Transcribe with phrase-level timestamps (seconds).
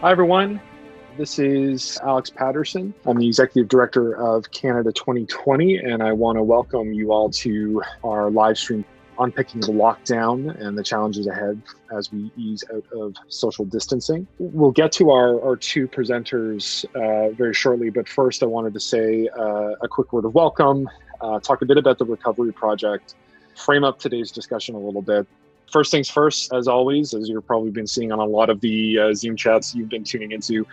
[0.00, 0.62] Hi, everyone.
[1.18, 2.94] This is Alex Patterson.
[3.04, 7.82] I'm the Executive Director of Canada 2020, and I want to welcome you all to
[8.02, 8.82] our live stream
[9.18, 11.60] unpicking the lockdown and the challenges ahead
[11.94, 14.26] as we ease out of social distancing.
[14.38, 18.80] We'll get to our, our two presenters uh, very shortly, but first I wanted to
[18.80, 20.88] say uh, a quick word of welcome,
[21.20, 23.16] uh, talk a bit about the Recovery Project,
[23.54, 25.26] frame up today's discussion a little bit.
[25.70, 28.98] First things first, as always, as you've probably been seeing on a lot of the
[28.98, 30.66] uh, Zoom chats you've been tuning into,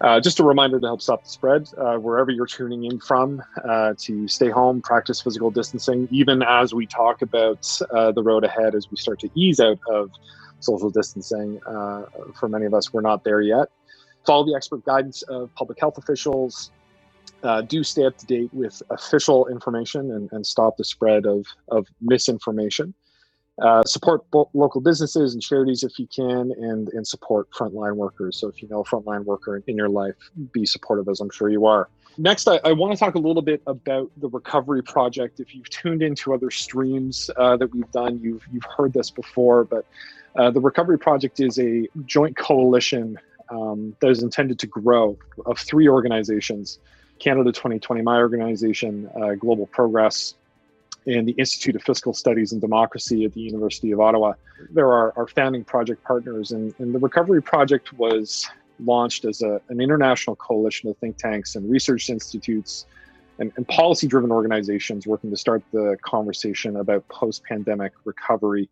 [0.00, 3.42] uh, just a reminder to help stop the spread uh, wherever you're tuning in from
[3.66, 8.44] uh, to stay home, practice physical distancing, even as we talk about uh, the road
[8.44, 10.10] ahead as we start to ease out of
[10.60, 11.58] social distancing.
[11.66, 12.04] Uh,
[12.38, 13.68] for many of us, we're not there yet.
[14.26, 16.70] Follow the expert guidance of public health officials.
[17.42, 21.46] Uh, do stay up to date with official information and, and stop the spread of,
[21.68, 22.94] of misinformation.
[23.62, 24.22] Uh, support
[24.52, 28.36] local businesses and charities if you can, and and support frontline workers.
[28.36, 30.16] So if you know a frontline worker in your life,
[30.52, 31.88] be supportive, as I'm sure you are.
[32.18, 35.38] Next, I, I want to talk a little bit about the recovery project.
[35.38, 39.64] If you've tuned into other streams uh, that we've done, you've you've heard this before,
[39.64, 39.84] but
[40.36, 43.18] uh, the recovery project is a joint coalition
[43.50, 46.80] um, that is intended to grow of three organizations:
[47.20, 50.34] Canada 2020, my organization, uh, Global Progress,
[51.06, 54.34] and the Institute of Fiscal Studies and Democracy at the University of Ottawa.
[54.70, 58.48] There are our founding project partners, and, and the Recovery Project was
[58.84, 62.86] launched as a, an international coalition of think tanks and research institutes
[63.38, 68.68] and, and policy driven organizations working to start the conversation about post pandemic recovery,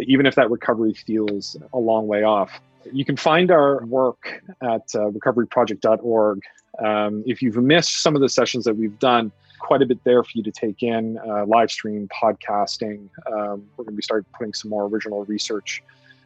[0.00, 2.60] even if that recovery feels a long way off.
[2.92, 6.40] You can find our work at uh, recoveryproject.org.
[6.78, 10.22] Um, if you've missed some of the sessions that we've done, quite a bit there
[10.22, 13.08] for you to take in uh, live stream podcasting.
[13.26, 15.82] Um, we're going to be starting putting some more original research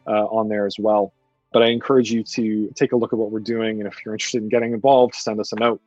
[0.07, 1.13] uh, on there as well.
[1.53, 4.13] But i encourage you to take a look at what we're doing and if you're
[4.13, 5.81] interested in getting involved send us a note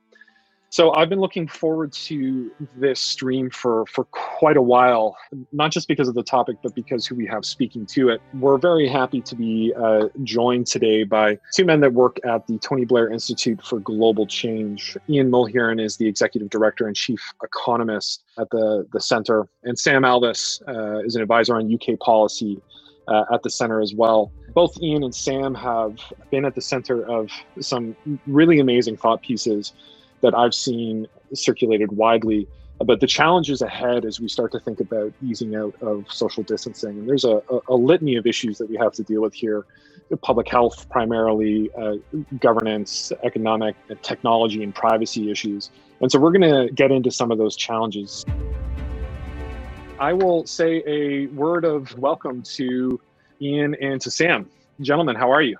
[0.74, 5.16] so I've been looking forward to this stream for for quite a while,
[5.52, 8.20] not just because of the topic, but because who we have speaking to it.
[8.40, 12.58] We're very happy to be uh, joined today by two men that work at the
[12.58, 14.96] Tony Blair Institute for Global Change.
[15.08, 20.02] Ian Mulheirn is the executive director and chief economist at the the center, and Sam
[20.02, 22.60] Alvis uh, is an advisor on UK policy.
[23.06, 24.32] Uh, at the center as well.
[24.54, 25.98] Both Ian and Sam have
[26.30, 27.30] been at the center of
[27.60, 27.94] some
[28.26, 29.74] really amazing thought pieces
[30.24, 32.48] that I've seen circulated widely
[32.80, 36.98] about the challenges ahead as we start to think about easing out of social distancing.
[36.98, 39.66] And there's a, a, a litany of issues that we have to deal with here
[40.22, 41.96] public health, primarily, uh,
[42.40, 45.70] governance, economic, technology, and privacy issues.
[46.00, 48.24] And so we're going to get into some of those challenges.
[49.98, 53.00] I will say a word of welcome to
[53.40, 54.48] Ian and to Sam.
[54.80, 55.58] Gentlemen, how are you?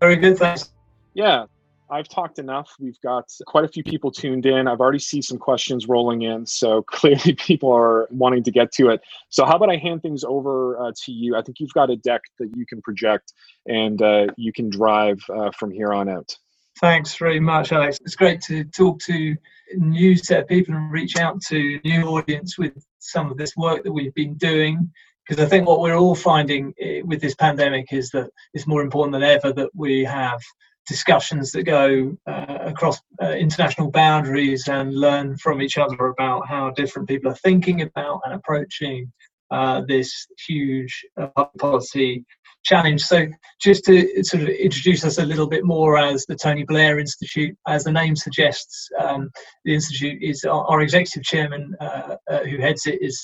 [0.00, 0.70] Very good, thanks.
[1.14, 1.46] Yeah,
[1.90, 2.70] I've talked enough.
[2.78, 4.68] We've got quite a few people tuned in.
[4.68, 8.88] I've already seen some questions rolling in, so clearly people are wanting to get to
[8.90, 9.00] it.
[9.30, 11.36] So how about I hand things over uh, to you?
[11.36, 13.32] I think you've got a deck that you can project,
[13.66, 16.36] and uh, you can drive uh, from here on out.
[16.80, 17.98] Thanks very much, Alex.
[18.02, 19.36] It's great to talk to
[19.74, 23.82] new set of people and reach out to new audience with some of this work
[23.82, 24.90] that we've been doing
[25.28, 28.80] because I think what we're all finding eh, with this pandemic is that it's more
[28.80, 30.40] important than ever that we have
[30.88, 36.70] discussions that go uh, across uh, international boundaries and learn from each other about how
[36.70, 39.12] different people are thinking about and approaching
[39.50, 42.24] uh, this huge uh, policy
[42.64, 43.02] challenge.
[43.02, 43.26] So,
[43.62, 47.56] just to sort of introduce us a little bit more as the Tony Blair Institute,
[47.66, 49.30] as the name suggests, um,
[49.64, 53.22] the institute is our, our executive chairman uh, uh, who heads it is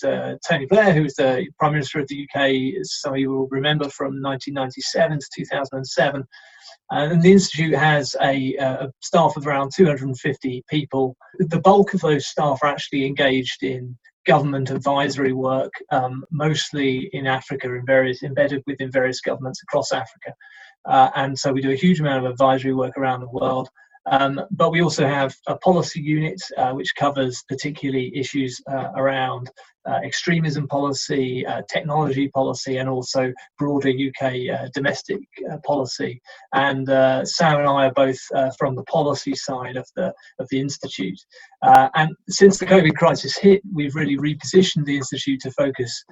[0.48, 3.48] Tony Blair, who is the Prime Minister of the UK, as some of you will
[3.48, 6.24] remember from 1997 to 2007.
[6.92, 11.16] Uh, and the Institute has a, a, staff of around 250 people.
[11.38, 13.96] The bulk of those staff are actually engaged in
[14.26, 20.34] government advisory work, um, mostly in Africa, in various embedded within various governments across Africa.
[20.86, 23.68] Uh, and so we do a huge amount of advisory work around the world.
[24.10, 29.50] Um, but we also have a policy unit uh, which covers particularly issues uh, around
[29.86, 35.20] uh, extremism policy, uh, technology policy, and also broader UK uh, domestic
[35.50, 36.20] uh, policy.
[36.54, 36.86] And
[37.28, 38.18] Sam and I are both
[38.58, 41.18] from the policy side of the of the institute.
[41.62, 46.04] and since the COVID crisis hit, we've really repositioned the institute to focus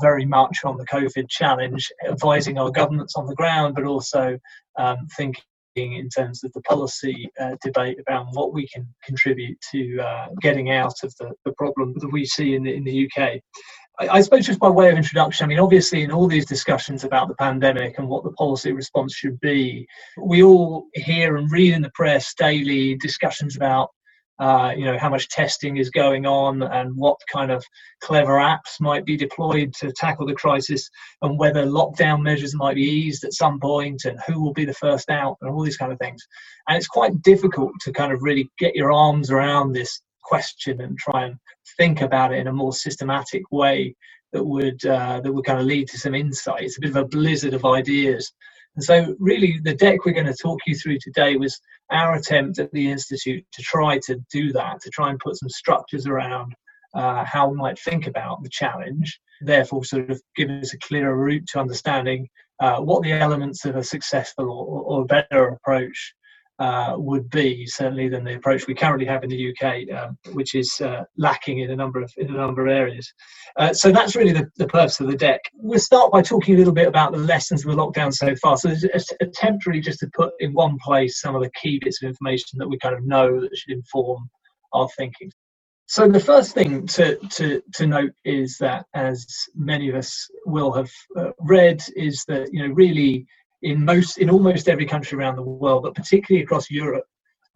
[0.00, 4.38] very much on the COVID challenge, advising our governments on the ground, but also
[4.78, 5.42] um, thinking
[5.84, 10.70] in terms of the policy uh, debate about what we can contribute to uh, getting
[10.70, 13.40] out of the, the problem that we see in the, in the UK.
[14.00, 17.26] I, suppose just by way of introduction, I mean, obviously, in all these discussions about
[17.26, 19.88] the pandemic and what the policy response should be,
[20.22, 23.90] we all hear and read in the press daily discussions about
[24.38, 27.64] uh, you know how much testing is going on and what kind of
[28.00, 30.88] clever apps might be deployed to tackle the crisis
[31.22, 34.74] and whether lockdown measures might be eased at some point and who will be the
[34.74, 36.26] first out and all these kind of things.
[36.68, 40.96] And it's quite difficult to kind of really get your arms around this question and
[40.98, 41.36] try and
[41.76, 43.94] think about it in a more systematic way
[44.32, 46.62] that would uh, that would kind of lead to some insight.
[46.62, 48.32] It's a bit of a blizzard of ideas
[48.78, 51.60] and so, really, the deck we're going to talk you through today was
[51.90, 55.48] our attempt at the Institute to try to do that, to try and put some
[55.48, 56.54] structures around
[56.94, 61.16] uh, how we might think about the challenge, therefore, sort of give us a clearer
[61.16, 62.28] route to understanding
[62.60, 66.14] uh, what the elements of a successful or, or better approach
[66.58, 70.54] uh, would be certainly than the approach we currently have in the UK, um, which
[70.54, 73.12] is uh, lacking in a number of in a number of areas.
[73.56, 75.40] Uh, so that's really the, the purpose of the deck.
[75.54, 78.56] We'll start by talking a little bit about the lessons of the lockdown so far.
[78.56, 82.02] So a attempt really just to put in one place some of the key bits
[82.02, 84.28] of information that we kind of know that should inform
[84.72, 85.30] our thinking.
[85.86, 90.70] So the first thing to, to, to note is that, as many of us will
[90.72, 93.26] have uh, read, is that you know really
[93.62, 97.04] in most in almost every country around the world, but particularly across Europe,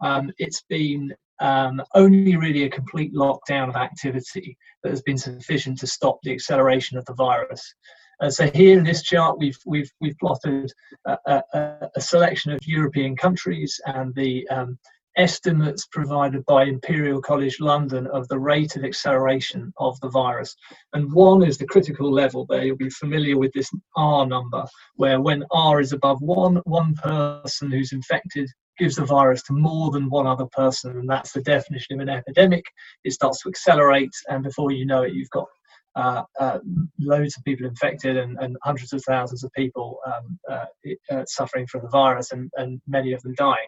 [0.01, 5.79] um, it's been um, only really a complete lockdown of activity that has been sufficient
[5.79, 7.73] to stop the acceleration of the virus.
[8.21, 10.71] Uh, so here in this chart, we've we've we've plotted
[11.05, 11.17] a,
[11.53, 14.77] a, a selection of European countries and the um,
[15.17, 20.55] estimates provided by Imperial College London of the rate of acceleration of the virus.
[20.93, 22.63] And one is the critical level there.
[22.63, 24.65] You'll be familiar with this R number,
[24.95, 28.49] where when R is above one, one person who's infected
[28.79, 30.97] gives the virus to more than one other person.
[30.97, 32.65] And that's the definition of an epidemic.
[33.03, 35.47] It starts to accelerate, and before you know it, you've got
[35.95, 36.59] uh, uh,
[36.99, 40.65] loads of people infected and, and, hundreds of thousands of people um, uh,
[41.11, 43.67] uh, suffering from the virus and, and, many of them dying.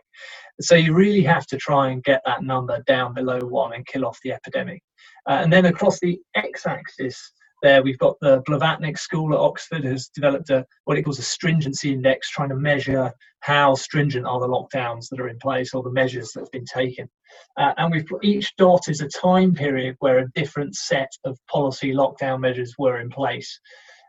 [0.60, 4.06] So you really have to try and get that number down below one and kill
[4.06, 4.82] off the epidemic.
[5.30, 7.32] Uh, and then across the x-axis,
[7.66, 11.24] there we've got the Blavatnik School at Oxford has developed a what it calls a
[11.24, 15.84] stringency index, trying to measure how stringent are the lockdowns that are in place or
[15.84, 17.10] the measures that have been taken.
[17.58, 21.92] Uh, and we've each dot is a time period where a different set of policy
[21.92, 23.60] lockdown measures were in place.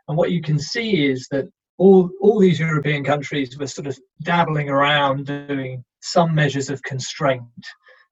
[0.07, 1.45] And what you can see is that
[1.77, 7.43] all, all these European countries were sort of dabbling around doing some measures of constraint.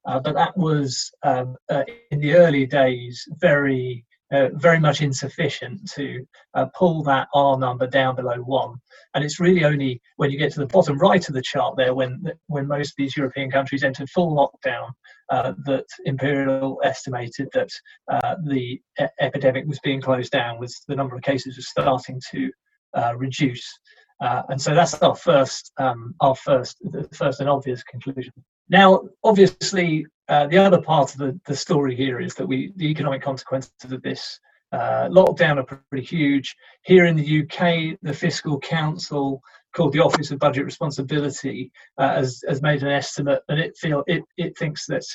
[0.07, 5.89] Uh, but that was um, uh, in the early days very uh, very much insufficient
[5.91, 6.25] to
[6.55, 8.75] uh, pull that R number down below one.
[9.13, 11.93] And it's really only when you get to the bottom right of the chart there,
[11.93, 14.89] when when most of these European countries entered full lockdown,
[15.29, 17.69] uh, that Imperial estimated that
[18.11, 22.19] uh, the e- epidemic was being closed down, was the number of cases was starting
[22.31, 22.51] to
[22.95, 23.79] uh, reduce.
[24.21, 28.33] And so that's our first, um, our first, the first and obvious conclusion.
[28.69, 32.89] Now, obviously, uh, the other part of the, the story here is that we the
[32.89, 34.39] economic consequences of this
[34.71, 36.55] uh, lockdown are pretty huge.
[36.83, 39.41] Here in the UK, the Fiscal Council,
[39.75, 44.03] called the Office of Budget Responsibility, uh, has, has made an estimate, and it feel
[44.07, 45.05] it, it thinks that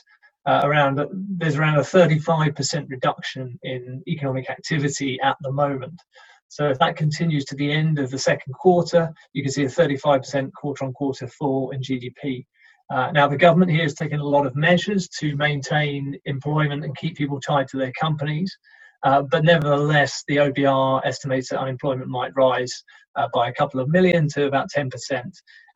[0.46, 6.00] uh, around there's around a 35% reduction in economic activity at the moment.
[6.48, 9.68] So if that continues to the end of the second quarter, you can see a
[9.68, 12.44] 35% quarter on quarter fall in GDP.
[12.90, 16.97] Uh, now, the government here has taken a lot of measures to maintain employment and
[16.97, 18.56] keep people tied to their companies.
[19.02, 22.82] Uh, but nevertheless, the OBR estimates that unemployment might rise
[23.16, 24.90] uh, by a couple of million to about 10%.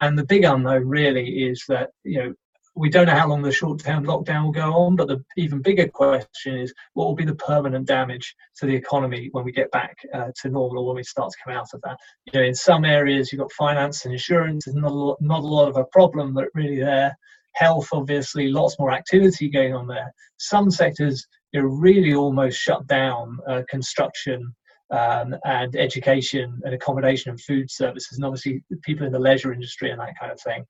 [0.01, 2.35] And the big unknown really is that, you know,
[2.77, 5.89] we don't know how long the short-term lockdown will go on, but the even bigger
[5.89, 9.97] question is what will be the permanent damage to the economy when we get back
[10.13, 11.97] uh, to normal or when we start to come out of that.
[12.27, 15.45] You know, in some areas you've got finance and insurance is not a lot, not
[15.45, 17.17] a lot of a problem, but really there.
[17.55, 20.13] Health, obviously, lots more activity going on there.
[20.39, 23.39] Some sectors are really almost shut down.
[23.47, 24.53] Uh, construction,
[24.91, 29.91] um, and education and accommodation and food services, and obviously people in the leisure industry
[29.91, 30.65] and that kind of thing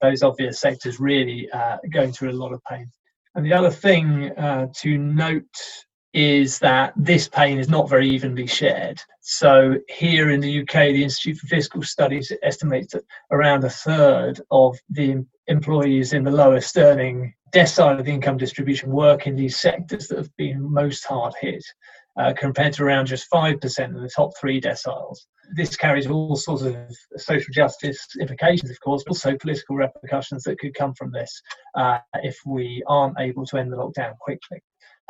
[0.00, 2.90] those obvious sectors really uh, going through a lot of pain.
[3.34, 5.44] And the other thing uh, to note
[6.12, 9.00] is that this pain is not very evenly shared.
[9.20, 14.40] So here in the UK, the Institute for Fiscal Studies estimates that around a third
[14.50, 19.56] of the employees in the lowest earning decile of the income distribution work in these
[19.56, 21.64] sectors that have been most hard hit,
[22.18, 25.18] uh, compared to around just 5% in the top three deciles
[25.54, 26.76] this carries all sorts of
[27.16, 31.40] social justice implications, of course, but also political repercussions that could come from this
[31.74, 34.60] uh, if we aren't able to end the lockdown quickly.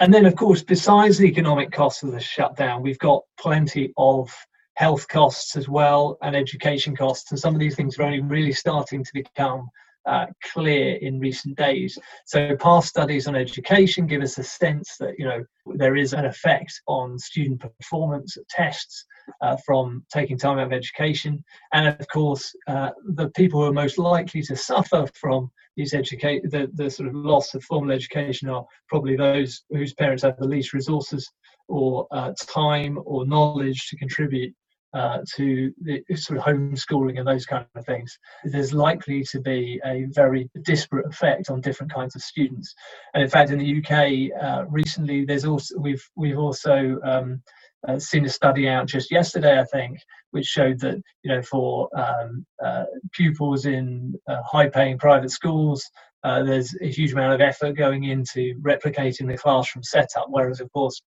[0.00, 4.34] and then, of course, besides the economic costs of the shutdown, we've got plenty of
[4.80, 7.30] health costs as well and education costs.
[7.30, 9.68] And some of these things are only really starting to become
[10.06, 11.98] uh, clear in recent days.
[12.26, 15.44] So past studies on education give us a sense that you know
[15.76, 19.04] there is an effect on student performance at tests
[19.42, 23.72] uh, from taking time out of education, and of course uh, the people who are
[23.72, 28.48] most likely to suffer from these educate the, the sort of loss of formal education
[28.48, 31.30] are probably those whose parents have the least resources
[31.68, 34.54] or uh, time or knowledge to contribute
[34.92, 39.80] uh, to the sort of homeschooling and those kind of things, there's likely to be
[39.84, 42.74] a very disparate effect on different kinds of students.
[43.14, 47.42] And in fact, in the UK uh, recently, there's also we've we've also um,
[47.86, 49.98] uh, seen a study out just yesterday, I think,
[50.32, 55.88] which showed that you know for um, uh, pupils in uh, high-paying private schools,
[56.24, 60.70] uh, there's a huge amount of effort going into replicating the classroom setup, whereas of
[60.72, 61.00] course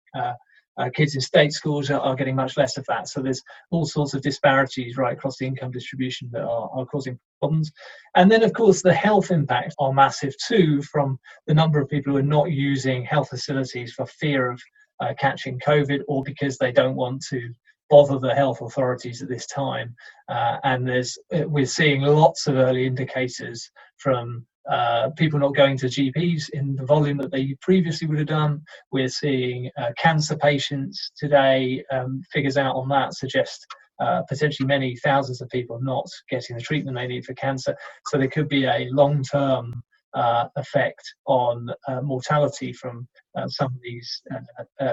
[0.81, 3.09] uh, kids in state schools are, are, getting much less of that.
[3.09, 7.19] So there's all sorts of disparities right across the income distribution that are, are causing
[7.41, 7.71] problems.
[8.17, 12.13] And then, of course, the health impacts are massive too from the number of people
[12.13, 14.61] who are not using health facilities for fear of
[15.01, 17.53] uh, catching COVID or because they don't want to
[17.91, 19.95] bother the health authorities at this time.
[20.29, 23.71] Uh, and there's uh, we're seeing lots of early indicators
[24.01, 28.27] from uh, people not going to GPs in the volume that they previously would have
[28.27, 28.63] done.
[28.93, 31.85] We're seeing uh, cancer patients today.
[31.91, 33.67] Um, figures out on that suggest
[34.01, 37.77] uh, potentially many thousands of people not getting the treatment they need for cancer.
[38.07, 39.83] So there could be a long-term
[40.15, 44.23] uh, effect on uh, mortality from uh, some of these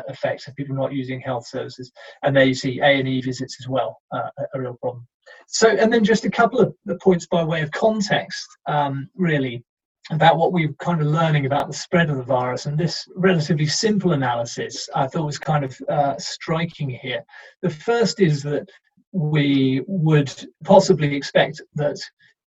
[0.08, 1.92] effects of people not using health services.
[2.24, 5.08] And there you see A&E visits as well, a, a real problem.
[5.48, 9.64] So, and then just a couple of points by way of context, um, really,
[10.12, 12.66] about what we are kind of learning about the spread of the virus.
[12.66, 17.24] And this relatively simple analysis I thought was kind of uh, striking here.
[17.62, 18.70] The first is that
[19.12, 20.32] we would
[20.64, 21.98] possibly expect that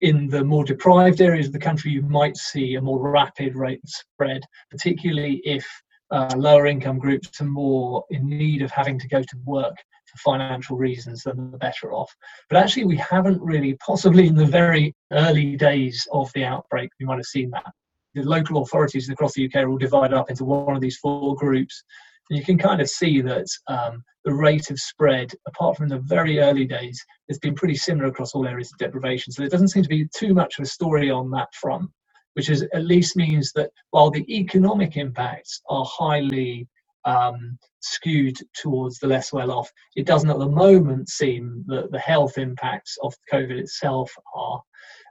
[0.01, 3.81] in the more deprived areas of the country, you might see a more rapid rate
[3.87, 5.67] spread, particularly if
[6.11, 9.77] uh, lower income groups are more in need of having to go to work
[10.13, 12.15] for financial reasons, then the better off.
[12.49, 17.07] But actually, we haven't really, possibly in the very early days of the outbreak, we
[17.07, 17.73] might have seen that.
[18.15, 21.35] The local authorities across the UK are all divided up into one of these four
[21.35, 21.83] groups.
[22.31, 25.99] And you can kind of see that um, the rate of spread, apart from the
[25.99, 29.33] very early days, has been pretty similar across all areas of deprivation.
[29.33, 31.91] So there doesn't seem to be too much of a story on that front,
[32.35, 36.69] which is, at least means that while the economic impacts are highly
[37.05, 39.71] um, skewed towards the less well off.
[39.97, 44.63] It doesn't at the moment seem that the health impacts of COVID itself are.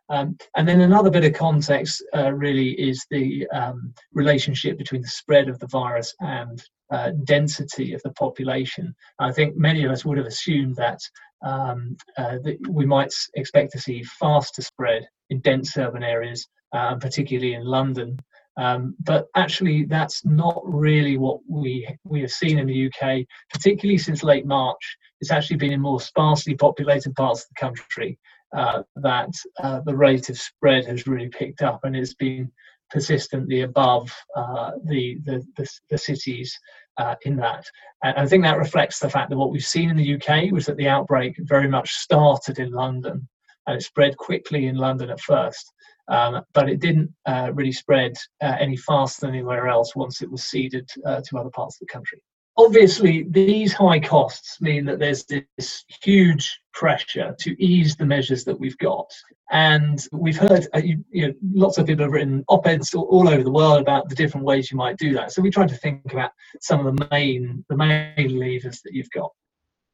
[0.09, 5.07] Um, and then another bit of context uh, really is the um, relationship between the
[5.07, 8.93] spread of the virus and uh, density of the population.
[9.19, 10.99] I think many of us would have assumed that,
[11.45, 16.95] um, uh, that we might expect to see faster spread in dense urban areas, uh,
[16.95, 18.19] particularly in London,
[18.61, 23.97] um, but actually, that's not really what we we have seen in the UK, particularly
[23.97, 24.97] since late March.
[25.19, 28.19] It's actually been in more sparsely populated parts of the country
[28.55, 32.51] uh, that uh, the rate of spread has really picked up, and it's been
[32.91, 36.55] persistently above uh, the, the, the the cities
[36.97, 37.65] uh, in that.
[38.03, 40.67] And I think that reflects the fact that what we've seen in the UK was
[40.67, 43.27] that the outbreak very much started in London
[43.65, 45.71] and it spread quickly in London at first
[46.07, 50.31] um, but it didn't uh, really spread uh, any faster than anywhere else once it
[50.31, 52.21] was seeded uh, to other parts of the country.
[52.57, 58.59] Obviously, these high costs mean that there's this huge pressure to ease the measures that
[58.59, 59.09] we've got.
[59.51, 63.29] And we've heard, uh, you, you, know, lots of people have written op-eds all, all
[63.29, 65.31] over the world about the different ways you might do that.
[65.31, 69.11] So we tried to think about some of the main, the main levers that you've
[69.11, 69.31] got.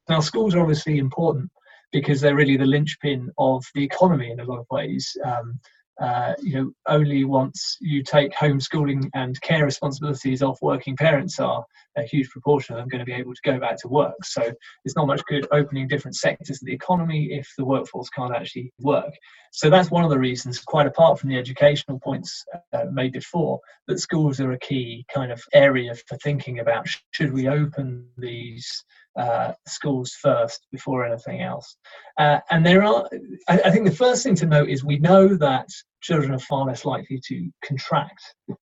[0.08, 1.50] Now, schools are obviously important
[1.92, 5.16] because they're really the linchpin of the economy in a lot of ways.
[5.24, 5.58] Um,
[6.00, 11.64] uh, you know, only once you take homeschooling and care responsibilities off working parents are
[11.96, 14.14] a huge proportion of them going to be able to go back to work.
[14.24, 14.52] So
[14.84, 18.72] it's not much good opening different sectors of the economy if the workforce can't actually
[18.80, 19.12] work.
[19.52, 23.60] So that's one of the reasons, quite apart from the educational points uh, made before,
[23.88, 28.84] that schools are a key kind of area for thinking about should we open these
[29.18, 31.76] uh, schools first before anything else.
[32.18, 33.08] Uh, and there are,
[33.48, 35.68] I, I, think the first thing to note is we know that
[36.00, 38.22] children are far less likely to contract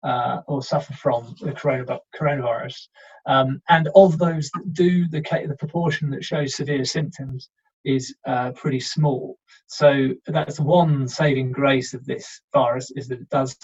[0.03, 2.87] uh, or suffer from the coronavirus.
[3.25, 7.49] Um, and of those that do, the, the proportion that shows severe symptoms
[7.83, 9.37] is uh, pretty small.
[9.67, 13.57] So that's one saving grace of this virus is that it does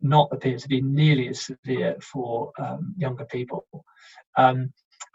[0.00, 3.66] not appear to be nearly as severe for um, younger people.
[4.36, 4.72] Um,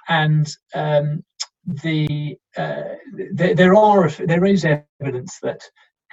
[0.07, 1.23] and um,
[1.65, 2.83] the, uh,
[3.37, 4.65] th- there are there is
[5.01, 5.61] evidence that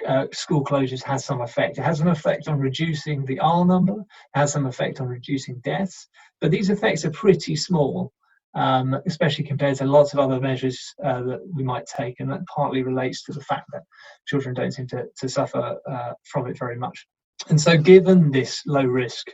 [0.07, 1.77] uh, school closures has some effect.
[1.77, 6.07] It has an effect on reducing the R number, has some effect on reducing deaths,
[6.41, 8.11] but these effects are pretty small,
[8.55, 12.45] um, especially compared to lots of other measures uh, that we might take, and that
[12.47, 13.83] partly relates to the fact that
[14.27, 17.07] children don't seem to, to suffer uh, from it very much.
[17.49, 19.27] And so, given this low risk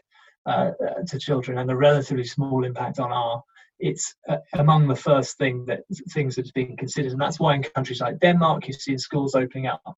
[0.46, 0.72] uh,
[1.08, 3.44] to children and the relatively small impact on R,
[3.80, 7.63] it's uh, among the first thing that things that's being considered, and that's why in
[7.63, 9.98] countries like Denmark you see schools opening up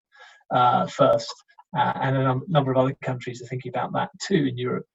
[0.53, 1.33] uh, first,
[1.77, 4.85] uh, and a num- number of other countries are thinking about that too in Europe.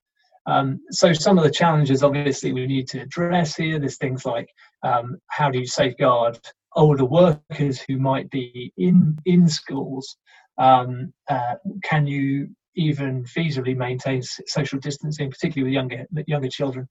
[0.46, 3.78] Um, so some of the challenges, obviously, we need to address here.
[3.78, 4.48] There's things like
[4.82, 6.38] um, how do you safeguard
[6.76, 10.16] older workers who might be in in schools?
[10.58, 16.88] Um, uh, can you even feasibly maintain social distancing, particularly with younger younger children?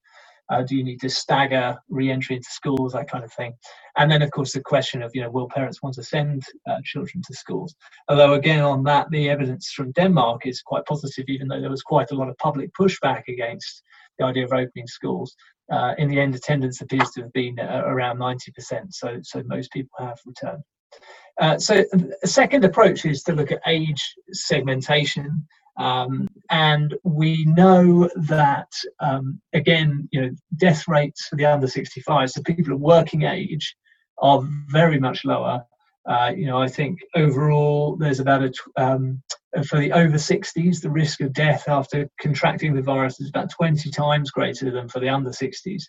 [0.51, 3.53] Uh, do you need to stagger re-entry into schools, that kind of thing?
[3.97, 6.77] And then, of course, the question of, you know, will parents want to send uh,
[6.83, 7.75] children to schools?
[8.09, 11.81] Although, again, on that, the evidence from Denmark is quite positive, even though there was
[11.81, 13.83] quite a lot of public pushback against
[14.17, 15.35] the idea of opening schools.
[15.71, 19.71] Uh, in the end, attendance appears to have been uh, around 90%, so, so most
[19.71, 20.63] people have returned.
[21.41, 21.83] Uh, so
[22.23, 25.45] a second approach is to look at age segmentation
[25.77, 32.31] um, and we know that, um, again, you know, death rates for the under 65,
[32.31, 33.75] so people of working age,
[34.19, 35.63] are very much lower.
[36.07, 39.21] Uh, you know, I think overall there's about a, um,
[39.67, 43.89] for the over 60s, the risk of death after contracting the virus is about 20
[43.89, 45.83] times greater than for the under 60s.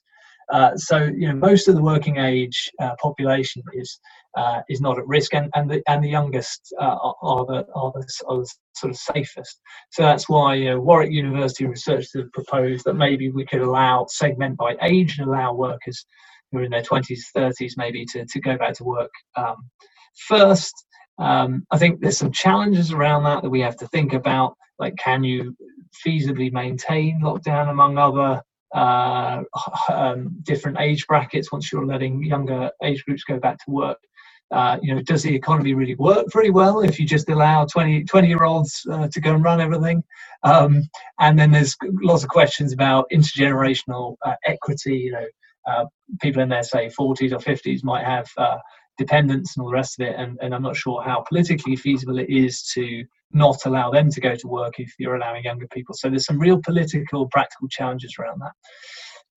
[0.52, 3.98] Uh, so you know most of the working age uh, population is
[4.36, 7.92] uh, is not at risk, and and the and the youngest uh, are, the, are
[7.92, 9.60] the are the sort of safest.
[9.90, 14.06] So that's why you know, Warwick University researchers have proposed that maybe we could allow
[14.08, 16.04] segment by age and allow workers
[16.52, 19.56] who are in their 20s, 30s maybe to to go back to work um,
[20.28, 20.74] first.
[21.18, 24.94] Um, I think there's some challenges around that that we have to think about, like
[24.96, 25.56] can you
[26.06, 28.42] feasibly maintain lockdown among other
[28.74, 29.42] uh,
[29.88, 33.98] um, different age brackets once you're letting younger age groups go back to work.
[34.52, 38.04] Uh, you know, does the economy really work very well if you just allow 20,
[38.04, 40.02] 20 year olds uh, to go and run everything?
[40.44, 40.82] Um,
[41.18, 44.96] and then there's lots of questions about intergenerational uh, equity.
[44.96, 45.26] You know,
[45.66, 45.84] uh,
[46.20, 48.58] people in their say 40s or 50s might have uh,
[48.98, 50.14] dependents and all the rest of it.
[50.16, 54.20] And, and I'm not sure how politically feasible it is to not allow them to
[54.20, 55.94] go to work if you're allowing younger people.
[55.94, 58.52] So there's some real political, practical challenges around that.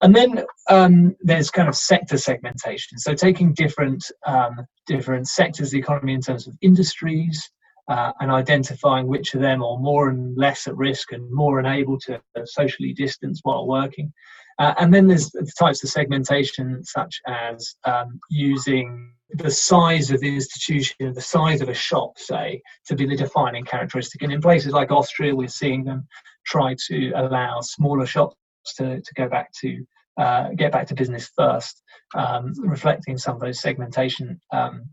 [0.02, 2.98] And then um, there's kind of sector segmentation.
[2.98, 7.50] So taking different um, different sectors of the economy in terms of industries
[7.88, 11.98] uh, and identifying which of them are more and less at risk and more unable
[12.00, 14.12] to socially distance while working.
[14.58, 20.20] Uh, and then there's the types of segmentation such as um, using the size of
[20.20, 24.22] the institution, the size of a shop, say, to be the defining characteristic.
[24.22, 26.06] And in places like Austria, we're seeing them
[26.46, 28.36] try to allow smaller shops
[28.76, 29.84] to, to go back to
[30.18, 31.82] uh, get back to business first,
[32.14, 34.84] um, reflecting some of those segmentation um,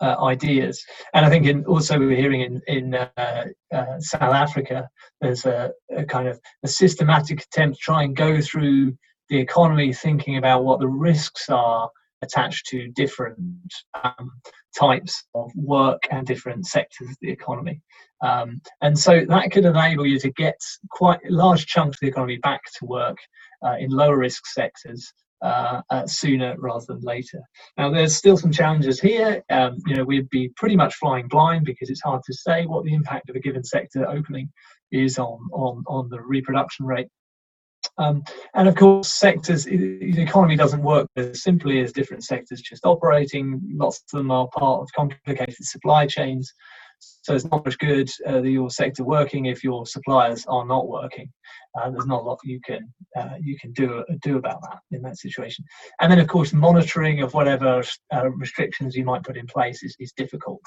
[0.00, 0.82] uh, ideas.
[1.14, 4.88] And I think in, also we're hearing in, in uh, uh, South Africa,
[5.20, 8.96] there's a, a, kind of a systematic attempt to try and go through
[9.28, 11.88] the economy thinking about what the risks are
[12.22, 13.38] attached to different
[14.02, 14.30] um,
[14.78, 17.80] types of work and different sectors of the economy.
[18.22, 20.56] Um, and so that could enable you to get
[20.90, 23.16] quite large chunks of the economy back to work
[23.64, 27.40] uh, in lower risk sectors uh, uh, sooner rather than later.
[27.78, 29.42] Now, there's still some challenges here.
[29.50, 32.84] Um, you know, we'd be pretty much flying blind because it's hard to say what
[32.84, 34.50] the impact of a given sector opening
[34.92, 37.08] is on on on the reproduction rate.
[38.00, 42.86] Um, and of course, sectors, the economy doesn't work as simply as different sectors just
[42.86, 43.60] operating.
[43.74, 46.52] Lots of them are part of complicated supply chains.
[47.22, 51.30] So it's not much good uh, your sector working if your suppliers are not working.
[51.74, 55.02] Uh, there's not a lot you can uh, you can do do about that in
[55.02, 55.64] that situation.
[56.00, 57.82] And then, of course, monitoring of whatever
[58.12, 60.62] uh, restrictions you might put in place is, is difficult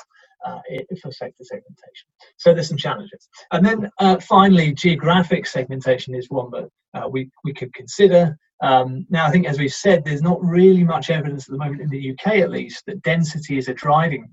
[0.45, 0.59] uh,
[1.01, 2.07] for sector segmentation.
[2.37, 3.29] So there's some challenges.
[3.51, 8.37] And then uh, finally, geographic segmentation is one that uh, we, we could consider.
[8.61, 11.81] Um, now, I think, as we've said, there's not really much evidence at the moment
[11.81, 14.29] in the UK, at least, that density is a driving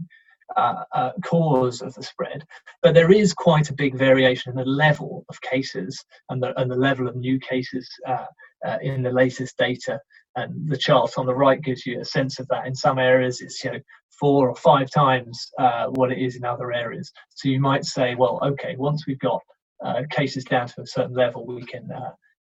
[0.57, 2.45] uh, uh, cause of the spread,
[2.83, 6.71] but there is quite a big variation in the level of cases and the, and
[6.71, 8.27] the level of new cases uh,
[8.67, 9.99] uh in the latest data.
[10.37, 12.67] And the chart on the right gives you a sense of that.
[12.67, 13.81] In some areas, it's you know
[14.21, 17.11] four or five times uh, what it is in other areas.
[17.31, 19.41] So you might say, well, okay, once we've got
[19.85, 21.89] uh, cases down to a certain level, we can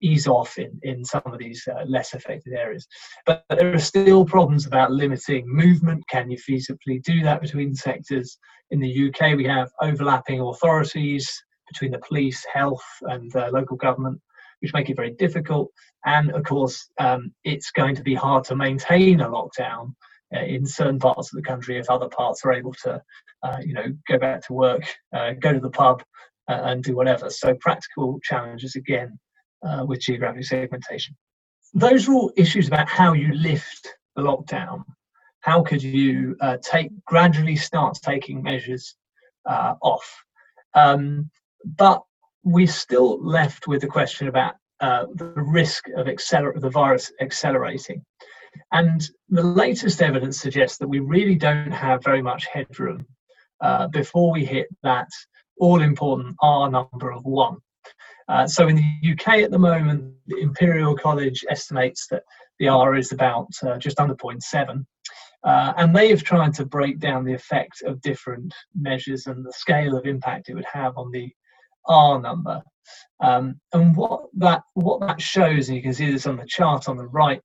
[0.02, 2.87] ease off in, in some of these uh, less affected areas.
[3.26, 6.04] But there are still problems about limiting movement.
[6.08, 8.38] Can you feasibly do that between sectors?
[8.70, 11.30] In the UK, we have overlapping authorities
[11.68, 14.20] between the police, health, and uh, local government,
[14.61, 15.70] which make it very difficult.
[16.04, 19.94] And of course, um, it's going to be hard to maintain a lockdown
[20.34, 23.02] uh, in certain parts of the country if other parts are able to,
[23.42, 24.82] uh, you know, go back to work,
[25.14, 26.02] uh, go to the pub,
[26.48, 27.30] uh, and do whatever.
[27.30, 29.18] So practical challenges again
[29.62, 31.16] uh, with geographic segmentation.
[31.75, 34.85] Those are all issues about how you lift the lockdown.
[35.40, 38.97] How could you uh, take gradually start taking measures
[39.49, 40.25] uh, off?
[40.75, 41.31] Um,
[41.64, 42.03] but
[42.44, 48.05] we're still left with the question about uh, the risk of acceler- the virus accelerating.
[48.73, 53.07] And the latest evidence suggests that we really don't have very much headroom
[53.61, 55.09] uh, before we hit that
[55.59, 57.59] all important R number of one.
[58.28, 62.22] Uh, so in the UK at the moment, the Imperial College estimates that
[62.58, 64.84] the R is about uh, just under 0.7.
[65.44, 69.52] Uh, and they have tried to break down the effect of different measures and the
[69.52, 71.30] scale of impact it would have on the
[71.86, 72.60] R number.
[73.20, 76.88] Um, and what that what that shows, and you can see this on the chart
[76.88, 77.40] on the right,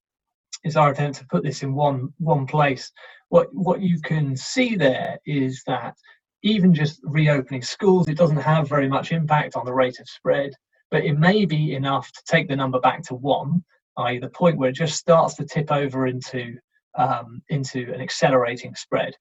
[0.64, 2.92] is our attempt to put this in one one place.
[3.30, 5.96] What what you can see there is that
[6.44, 10.52] even just reopening schools, it doesn't have very much impact on the rate of spread
[10.94, 13.64] but it may be enough to take the number back to one,
[13.98, 16.56] i.e., the point where it just starts to tip over into
[16.96, 19.16] um, into an accelerating spread.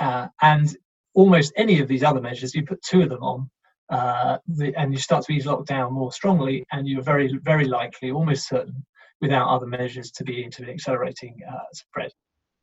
[0.00, 0.74] Uh, and
[1.12, 3.50] almost any of these other measures, you put two of them on,
[3.90, 8.10] uh, the, and you start to ease lockdown more strongly, and you're very, very likely,
[8.10, 8.82] almost certain,
[9.20, 12.10] without other measures, to be into an accelerating uh, spread.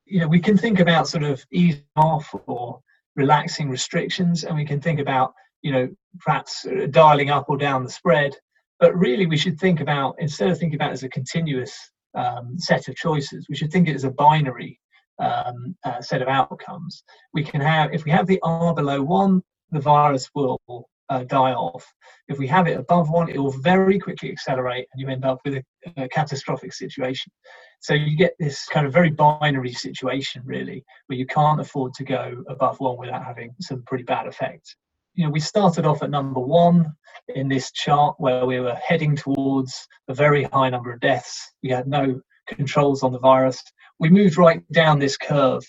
[0.06, 2.80] You know, we can think about sort of easing off or
[3.16, 7.84] relaxing restrictions, and we can think about you know, perhaps uh, dialing up or down
[7.84, 8.36] the spread.
[8.80, 11.76] But really, we should think about instead of thinking about it as a continuous
[12.14, 14.80] um, set of choices, we should think it as a binary
[15.18, 17.04] um, uh, set of outcomes.
[17.34, 20.62] We can have, if we have the R below one, the virus will
[21.10, 21.92] uh, die off.
[22.28, 25.40] If we have it above one, it will very quickly accelerate and you end up
[25.44, 25.64] with a,
[26.04, 27.32] a, catastrophic situation.
[27.80, 32.04] So you get this kind of very binary situation, really, where you can't afford to
[32.04, 34.76] go above one without having some pretty bad effects
[35.16, 36.94] you know, we started off at number one
[37.30, 41.54] in this chart where we were heading towards a very high number of deaths.
[41.64, 43.62] We had no controls on the virus.
[44.00, 45.64] We moved right down this curve,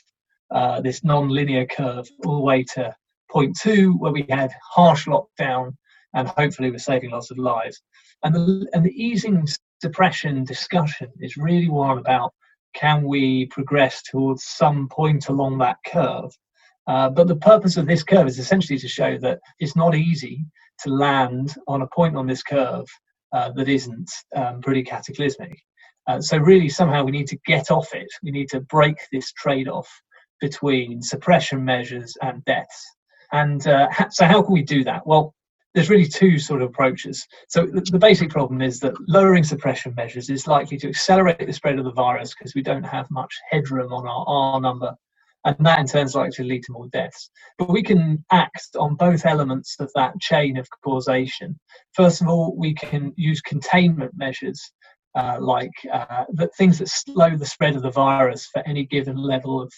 [0.50, 2.94] uh, this non-linear curve, all the way to
[3.30, 5.76] point two, where we had harsh lockdown
[6.14, 7.80] and hopefully we're saving lots of lives.
[8.24, 9.46] And the, and the easing
[9.80, 12.32] suppression discussion is really one about
[12.74, 16.32] can we progress towards some point along that curve
[16.87, 20.44] uh, but the purpose of this curve is essentially to show that it's not easy
[20.81, 22.87] to land on a point on this curve
[23.33, 25.59] uh, that isn't um, pretty cataclysmic.
[26.07, 28.07] Uh, so really, somehow we need to get off it.
[28.22, 29.88] We need to break this trade-off
[30.40, 32.87] between suppression measures and deaths.
[33.33, 35.05] And uh, so, how can we do that?
[35.07, 35.35] Well,
[35.75, 37.27] there's really two sort of approaches.
[37.49, 41.53] So the, the, basic problem is that lowering suppression measures is likely to accelerate the
[41.53, 44.96] spread of the virus because we don't have much headroom on our R number
[45.46, 47.30] and that in turn is likely to lead to more deaths.
[47.56, 51.59] But we can act on both elements of that chain of causation.
[51.94, 54.61] First of all, we can use containment measures.
[55.14, 56.24] Uh, like uh,
[56.59, 59.72] things that slow the spread of the virus for any given level of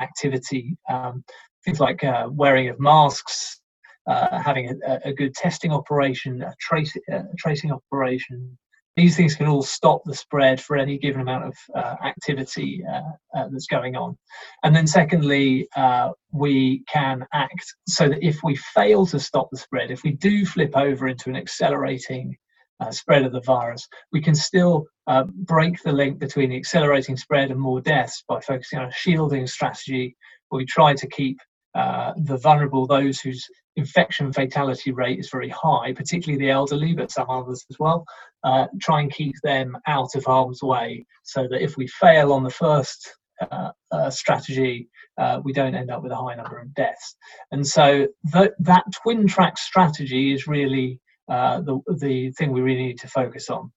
[0.00, 1.24] activity, um,
[1.64, 3.60] things like uh, wearing of masks,
[4.06, 8.56] uh, having a, a, good testing operation, a, trace, a tracing operation,
[8.96, 13.38] these things can all stop the spread for any given amount of uh, activity uh,
[13.38, 14.16] uh, that's going on.
[14.64, 19.58] And then, secondly, uh, we can act so that if we fail to stop the
[19.58, 22.36] spread, if we do flip over into an accelerating
[22.80, 27.16] uh, spread of the virus, we can still uh, break the link between the accelerating
[27.18, 30.16] spread and more deaths by focusing on a shielding strategy
[30.48, 31.38] where we try to keep
[31.76, 37.10] uh, the vulnerable, those whose infection fatality rate is very high, particularly the elderly, but
[37.10, 38.06] some others as well,
[38.44, 42.42] uh, try and keep them out of harm's way so that if we fail on
[42.42, 43.12] the first
[43.52, 47.16] uh, uh, strategy, uh, we don't end up with a high number of deaths.
[47.52, 53.00] And so that, that twin track strategy is really the, the thing we really need
[53.00, 53.70] to focus on.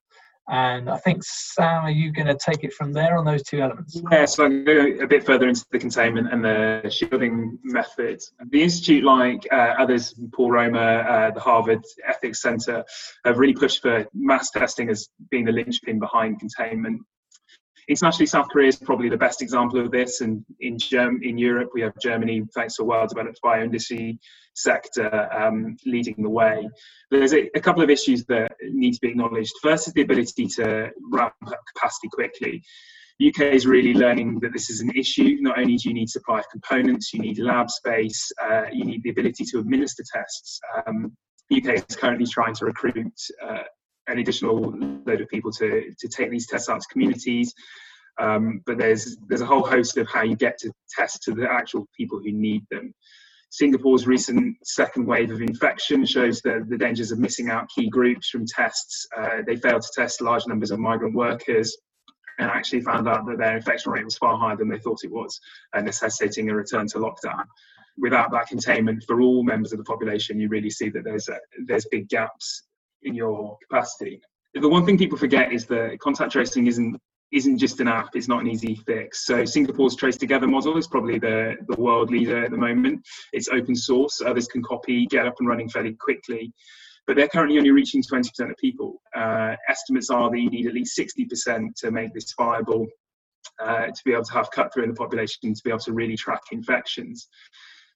[0.49, 3.59] And I think, Sam, are you going to take it from there on those two
[3.59, 4.01] elements?
[4.11, 8.19] Yeah, so to go a bit further into the containment and the shielding method.
[8.49, 12.83] The Institute, like uh, others, Paul Romer, uh, the Harvard Ethics Center,
[13.25, 17.01] have really pushed for mass testing as being the linchpin behind containment.
[17.89, 21.71] Internationally, South Korea is probably the best example of this, and in Germ- in Europe,
[21.73, 24.19] we have Germany, thanks to a well-developed bioindustry
[24.53, 26.69] sector, um, leading the way.
[27.09, 29.53] There's a, a, couple of issues that need to be acknowledged.
[29.63, 32.61] First is the ability to ramp up capacity quickly.
[33.17, 35.37] The UK is really learning that this is an issue.
[35.39, 39.01] Not only do you need supply of components, you need lab space, uh, you need
[39.01, 40.61] the ability to administer tests.
[40.85, 41.17] Um,
[41.51, 43.63] UK is currently trying to recruit uh,
[44.09, 44.73] an additional
[45.05, 47.53] load of people to, to take these tests out to communities.
[48.19, 51.49] Um, but there's there's a whole host of how you get to test to the
[51.49, 52.93] actual people who need them.
[53.51, 58.29] Singapore's recent second wave of infection shows the, the dangers of missing out key groups
[58.29, 59.07] from tests.
[59.17, 61.75] Uh, they failed to test large numbers of migrant workers
[62.37, 65.11] and actually found out that their infection rate was far higher than they thought it
[65.11, 65.39] was,
[65.73, 67.43] uh, necessitating a return to lockdown.
[67.97, 71.37] Without that containment for all members of the population, you really see that there's a,
[71.65, 72.63] there's big gaps
[73.03, 74.21] in your capacity.
[74.53, 76.99] The one thing people forget is that contact tracing isn't
[77.31, 79.25] isn't just an app, it's not an easy fix.
[79.25, 83.05] So Singapore's Trace Together model is probably the, the world leader at the moment.
[83.33, 86.51] It's open source, others can copy, get up and running fairly quickly.
[87.05, 89.01] But they're currently only reaching 20% of people.
[89.15, 92.87] Uh, estimates are that you need at least 60% to make this viable,
[93.63, 95.93] uh, to be able to have cut through in the population, to be able to
[95.93, 97.27] really track infections.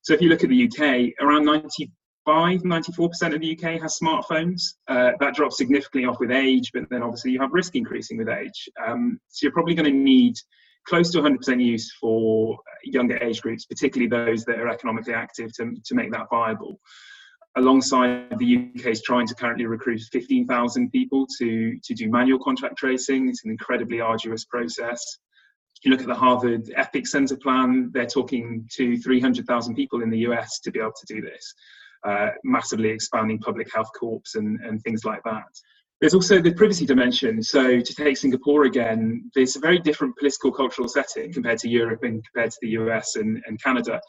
[0.04, 4.00] So if you look at the UK, around 90 95, 94% of the UK has
[4.00, 4.62] smartphones.
[4.88, 8.30] Uh, that drops significantly off with age, but then obviously you have risk increasing with
[8.30, 8.70] age.
[8.86, 10.36] Um, so you're probably going to need
[10.88, 15.76] close to 100% use for younger age groups, particularly those that are economically active, to,
[15.86, 16.80] to make that viable.
[17.56, 22.78] Alongside the UK is trying to currently recruit 15,000 people to, to do manual contact
[22.78, 23.30] tracing.
[23.30, 25.20] It's an incredibly arduous process.
[25.78, 30.10] If you look at the Harvard Ethics Center plan, they're talking to 300,000 people in
[30.10, 31.54] the US to be able to do this
[32.06, 35.44] uh, massively expanding public health corps and, and things like that.
[36.02, 37.42] There's also the privacy dimension.
[37.42, 42.04] So, to take Singapore again, there's a very different political cultural setting compared to Europe
[42.04, 44.02] and compared to the US and, and Canada.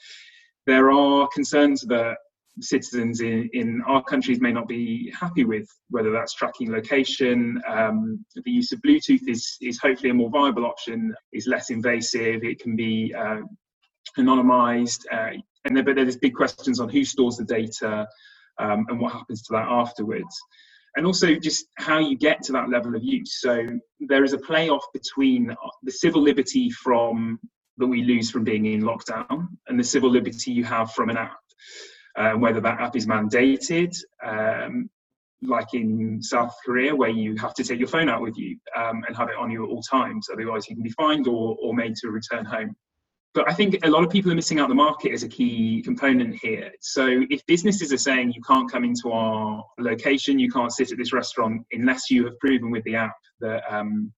[0.66, 2.16] There are concerns that
[2.61, 7.61] citizens in, in our countries may not be happy with, whether that's tracking location.
[7.68, 12.44] Um, the use of Bluetooth is, is hopefully a more viable option, is less invasive,
[12.44, 13.40] it can be uh,
[14.18, 15.04] anonymized.
[15.12, 18.07] Uh, and but there's big questions on who stores the data
[18.59, 20.38] um, and what happens to that afterwards.
[20.96, 23.40] And also just how you get to that level of use.
[23.40, 23.66] So
[24.00, 27.40] there is a playoff between the civil liberty from
[27.79, 31.16] that we lose from being in lockdown and the civil liberty you have from an
[31.16, 31.38] app.
[32.16, 33.92] Uh, whether that app is mandated,
[34.24, 34.88] um,
[35.42, 39.03] like in South Korea, where you have to take your phone out with you um,
[39.09, 41.74] and have it on you at all times, otherwise you can be fined or, or
[41.74, 42.77] made to return home
[43.34, 45.82] but I think a lot of people are missing out the market as a key
[45.82, 46.70] component here.
[46.80, 50.98] So if businesses are saying you can't come into our location, you can't sit at
[50.98, 54.12] this restaurant unless you have proven with the app that um,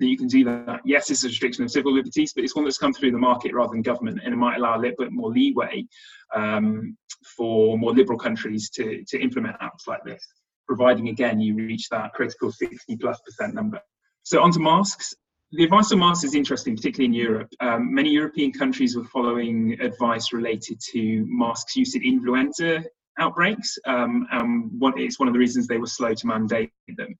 [0.00, 0.80] that you can do that.
[0.84, 3.54] Yes, it's a restriction of civil liberties, but it's one that's come through the market
[3.54, 5.86] rather than government, and it might allow a little bit more leeway
[6.34, 6.96] um,
[7.36, 10.26] for more liberal countries to to implement apps like this,
[10.66, 13.80] providing again you reach that critical 60 plus percent number.
[14.24, 15.14] So onto masks
[15.52, 17.48] the advice on masks is interesting, particularly in Europe.
[17.60, 22.84] Um, many European countries were following advice related to masks use in influenza
[23.18, 23.78] outbreaks.
[23.86, 24.26] Um,
[24.96, 27.14] it's one of the reasons they were slow to mandate them.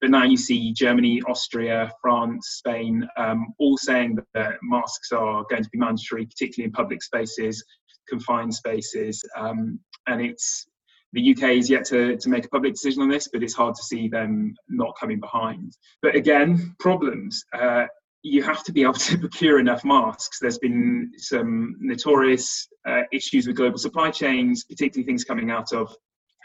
[0.00, 5.62] But now you see Germany, Austria, France, Spain um, all saying that masks are going
[5.62, 7.64] to be mandatory, particularly in public spaces,
[8.08, 9.24] confined spaces.
[9.36, 10.66] Um, and it's
[11.12, 13.74] the UK is yet to, to make a public decision on this, but it's hard
[13.74, 15.72] to see them not coming behind.
[16.02, 17.44] But again, problems.
[17.52, 17.86] Uh,
[18.22, 20.38] you have to be able to procure enough masks.
[20.40, 25.94] There's been some notorious uh, issues with global supply chains, particularly things coming out of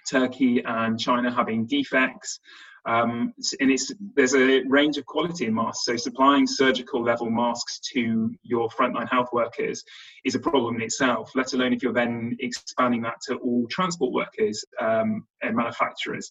[0.09, 2.39] Turkey and China having defects.
[2.85, 5.85] Um, and it's there's a range of quality in masks.
[5.85, 9.83] So supplying surgical level masks to your frontline health workers
[10.25, 11.31] is a problem in itself.
[11.33, 16.29] Let alone if you're then expanding that to all transport workers um, and manufacturers,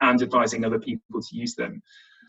[0.00, 1.82] and advising other people to use them.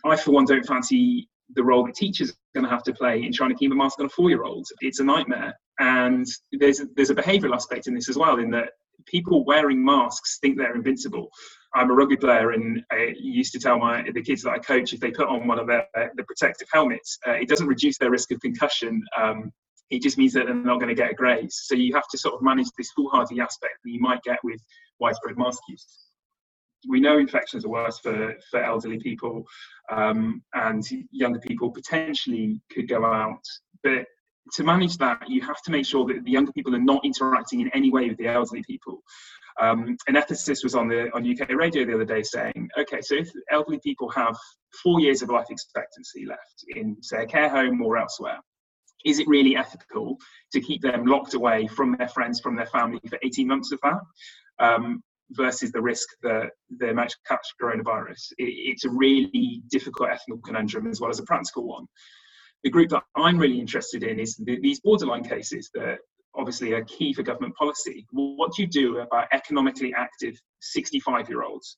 [0.06, 3.24] I, for one, don't fancy the role that teachers are going to have to play
[3.24, 4.68] in trying to keep a mask on a four-year-old.
[4.82, 8.70] It's a nightmare, and there's there's a behavioural aspect in this as well, in that
[9.06, 11.30] people wearing masks think they're invincible.
[11.76, 14.94] I'm a rugby player, and I used to tell my the kids that I coach
[14.94, 18.10] if they put on one of their the protective helmets, uh, it doesn't reduce their
[18.10, 19.04] risk of concussion.
[19.18, 19.52] Um,
[19.90, 21.62] it just means that they're not going to get a graze.
[21.66, 24.60] So you have to sort of manage this foolhardy aspect that you might get with
[25.00, 25.86] widespread mask use.
[26.88, 29.46] We know infections are worse for, for elderly people
[29.92, 33.44] um, and younger people potentially could go out,
[33.84, 34.06] but
[34.54, 37.62] to manage that, you have to make sure that the younger people are not interacting
[37.62, 39.02] in any way with the elderly people.
[39.62, 43.16] Um, an ethicist was on the on UK radio the other day saying, okay, so
[43.16, 44.36] if elderly people have
[44.84, 48.40] four years of life expectancy left in, say, a care home or elsewhere,
[49.06, 50.18] is it really ethical
[50.52, 53.80] to keep them locked away from their friends, from their family for 18 months of
[53.84, 54.00] that?
[54.60, 58.32] Um, versus the risk that they might catch coronavirus.
[58.38, 61.86] It, it's a really difficult ethical conundrum as well as a practical one.
[62.64, 65.98] The group that I'm really interested in is the, these borderline cases that
[66.38, 68.06] obviously a key for government policy.
[68.12, 71.78] what do you do about economically active 65 year olds?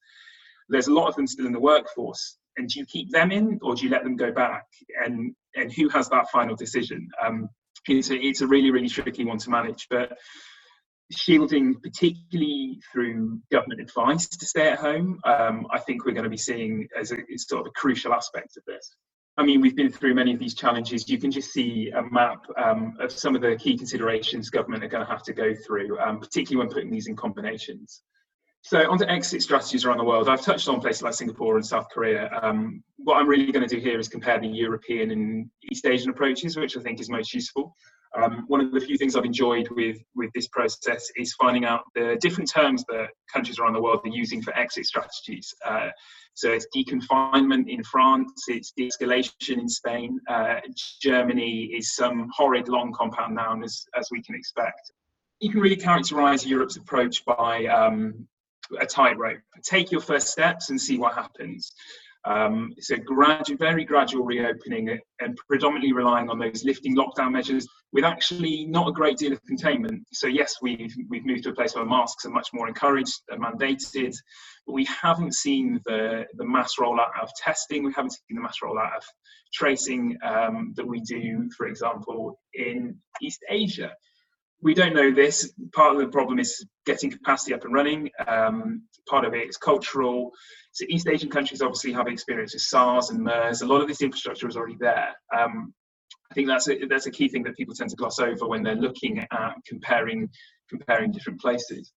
[0.70, 2.38] There's a lot of them still in the workforce.
[2.58, 4.65] And do you keep them in or do you let them go back?
[5.06, 7.08] And, and who has that final decision?
[7.24, 7.50] Um,
[7.88, 9.88] it's, a, it's a really, really tricky one to manage.
[9.89, 10.17] But
[11.12, 16.30] shielding, particularly through government advice to stay at home, um, I think we're going to
[16.30, 18.96] be seeing as a sort of a crucial aspect of this.
[19.38, 21.08] I mean, we've been through many of these challenges.
[21.08, 24.88] You can just see a map um, of some of the key considerations government are
[24.88, 28.02] going to have to go through, um, particularly when putting these in combinations.
[28.62, 30.28] So, onto exit strategies around the world.
[30.28, 32.32] I've touched on places like Singapore and South Korea.
[32.41, 36.10] Um, what I'm really going to do here is compare the European and East Asian
[36.10, 37.76] approaches, which I think is most useful.
[38.15, 41.84] Um, one of the few things I've enjoyed with, with this process is finding out
[41.96, 45.54] the different terms that countries around the world are using for exit strategies.
[45.65, 45.89] Uh,
[46.34, 50.20] so it's deconfinement in France, it's de-escalation in Spain.
[50.30, 50.60] Uh,
[51.02, 54.91] Germany is some horrid long compound noun, as, as we can expect.
[55.39, 58.28] You can really characterize Europe's approach by um,
[58.80, 59.39] a tightrope.
[59.63, 61.74] Take your first steps and see what happens.
[62.28, 67.66] Um, it's a gradual, very gradual reopening and predominantly relying on those lifting lockdown measures
[67.94, 70.04] with actually not a great deal of containment.
[70.12, 73.42] So yes, we've, we've moved to a place where masks are much more encouraged and
[73.42, 74.13] mandated,
[74.66, 77.86] but we haven't seen the, the mass rollout of testing.
[77.86, 79.04] We haven't seen the mass rollout of
[79.54, 83.94] tracing um, that we do, for example, in East Asia
[84.62, 85.54] we don't know this.
[85.74, 88.10] Part of the problem is getting capacity up and running.
[88.28, 90.32] Um, part of it is cultural.
[90.72, 93.62] So East Asian countries obviously have experience with SARS and MERS.
[93.62, 95.15] A lot of this infrastructure is already there.
[95.38, 95.74] Um,
[96.32, 98.63] I think that's a, that's a key thing that people tend to gloss over when
[98.63, 100.30] they're looking at comparing
[100.70, 101.93] comparing different places.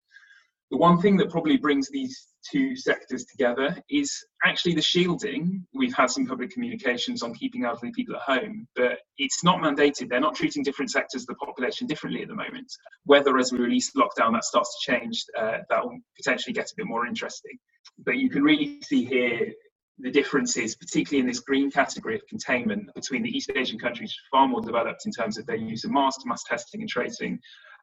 [0.70, 5.66] The one thing that probably brings these two sectors together is actually the shielding.
[5.74, 10.10] We've had some public communications on keeping elderly people at home, but it's not mandated.
[10.10, 12.72] They're not treating different sectors of the population differently at the moment.
[13.06, 16.76] Whether as we release lockdown that starts to change, uh, that will potentially get a
[16.78, 17.58] bit more interesting.
[18.06, 19.54] But you can really see here
[20.00, 24.48] the differences, particularly in this green category of containment between the East Asian countries, far
[24.48, 27.40] more developed in terms of their use of masks, mass testing and tracing,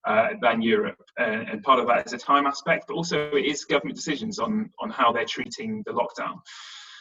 [0.07, 1.03] uh, than Europe.
[1.19, 4.39] Uh, and part of that is a time aspect, but also it is government decisions
[4.39, 6.37] on, on how they're treating the lockdown.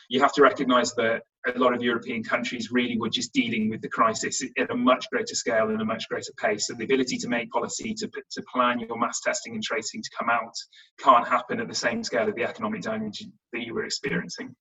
[0.09, 3.81] You have to recognise that a lot of European countries really were just dealing with
[3.81, 6.67] the crisis at a much greater scale and a much greater pace.
[6.67, 10.09] So the ability to make policy, to, to plan your mass testing and tracing to
[10.17, 10.53] come out
[10.99, 14.55] can't happen at the same scale of the economic damage that you were experiencing.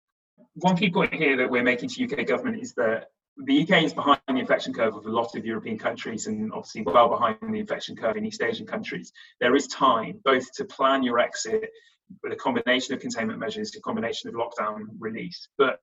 [0.54, 3.92] One key point here that we're making to UK government is that the UK is
[3.92, 7.58] behind the infection curve of a lot of European countries and obviously well behind the
[7.58, 9.12] infection curve in East Asian countries.
[9.40, 11.70] There is time both to plan your exit
[12.22, 15.80] with a combination of containment measures, a combination of lockdown release, but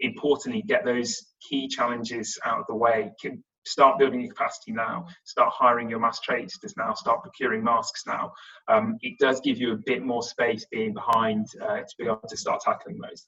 [0.00, 3.12] importantly, get those key challenges out of the way.
[3.20, 8.04] Can start building your capacity now, start hiring your mass traders now, start procuring masks
[8.06, 8.32] now.
[8.68, 12.22] Um, it does give you a bit more space being behind uh, to be able
[12.28, 13.26] to start tackling those.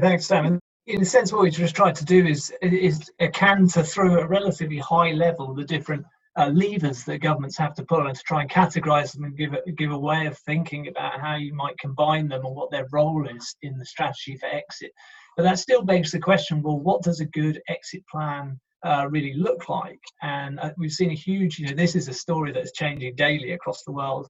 [0.00, 3.82] Thanks, Sam in a sense, what we just tried to do is is a canter
[3.82, 6.04] through at a relatively high level the different
[6.36, 9.52] uh, levers that governments have to pull and to try and categorize them and give
[9.52, 12.86] a, give a way of thinking about how you might combine them and what their
[12.92, 14.92] role is in the strategy for exit.
[15.36, 19.34] But that still begs the question: Well, what does a good exit plan uh, really
[19.34, 20.00] look like?
[20.22, 23.52] And uh, we've seen a huge, you know, this is a story that's changing daily
[23.52, 24.28] across the world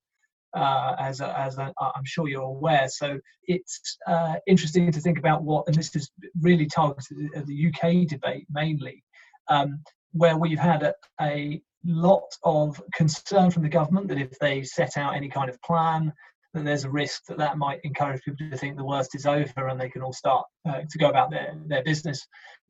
[0.55, 2.89] uh, as, as I, am sure you're aware.
[2.89, 6.11] So it's uh, interesting to think about what, and this is
[6.41, 9.05] really targeted at the UK debate mainly,
[9.49, 9.81] um,
[10.13, 14.99] where we've had a, a, lot of concern from the government that if they set
[14.99, 16.13] out any kind of plan,
[16.53, 19.69] that there's a risk that that might encourage people to think the worst is over
[19.69, 22.27] and they can all start uh, to go about their, their business.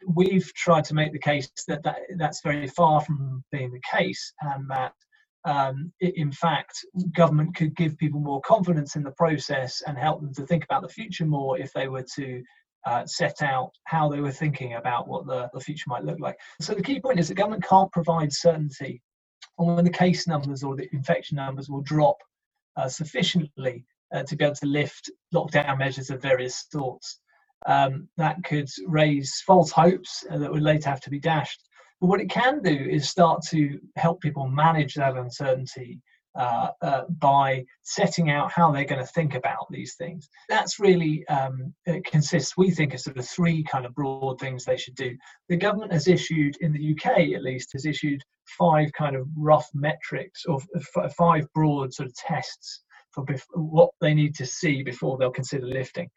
[0.06, 4.32] We've tried to make the case that, that that's very far from being the case
[4.42, 4.92] and that
[5.44, 10.34] um, in fact, government could give people more confidence in the process and help them
[10.34, 12.42] to think about the future more if they were to
[12.86, 16.36] uh, set out how they were thinking about what the, the future might look like.
[16.60, 19.02] So the key point is that government can't provide certainty
[19.58, 22.16] on when the case numbers or the infection numbers will drop
[22.76, 27.20] uh, sufficiently uh, to be able to lift lockdown measures of various sorts.
[27.66, 31.62] Um, that could raise false hopes uh, that would later have to be dashed.
[32.00, 36.00] But what it can do is start to help people manage that uncertainty
[36.38, 40.28] uh, uh, by setting out how they're going to think about these things.
[40.48, 41.74] That's really um,
[42.06, 45.16] consists, we think, of sort of three kind of broad things they should do.
[45.48, 48.22] The government has issued, in the UK at least, has issued
[48.58, 50.60] five kind of rough metrics or
[50.96, 55.30] f- five broad sort of tests for bef- what they need to see before they'll
[55.30, 56.08] consider lifting.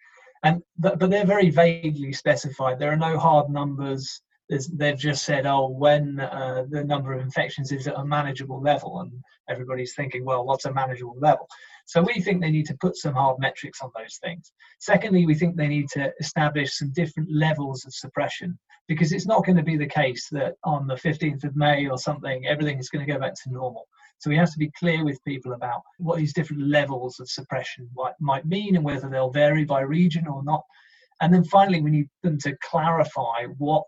[0.43, 2.77] And but, but they're very vaguely specified.
[2.77, 7.71] There are no hard numbers they've just said, oh, when uh, the number of infections
[7.71, 9.11] is at a manageable level, and
[9.49, 11.47] everybody's thinking, well, what's a manageable level?
[11.85, 14.51] So we think they need to put some hard metrics on those things.
[14.79, 19.45] Secondly, we think they need to establish some different levels of suppression because it's not
[19.45, 22.89] going to be the case that on the 15th of May or something, everything is
[22.89, 23.87] going to go back to normal.
[24.19, 27.89] So we have to be clear with people about what these different levels of suppression
[27.95, 30.63] might, might mean and whether they'll vary by region or not.
[31.21, 33.83] And then finally, we need them to clarify what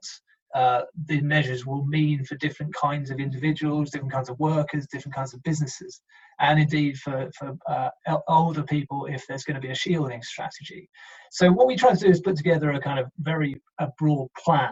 [0.55, 5.13] uh, the measures will mean for different kinds of individuals, different kinds of workers, different
[5.13, 6.01] kinds of businesses,
[6.39, 7.89] and indeed for, for uh,
[8.29, 10.89] older people if there's going to be a shielding strategy.
[11.29, 14.29] So what we try to do is put together a kind of very a broad
[14.43, 14.71] plan.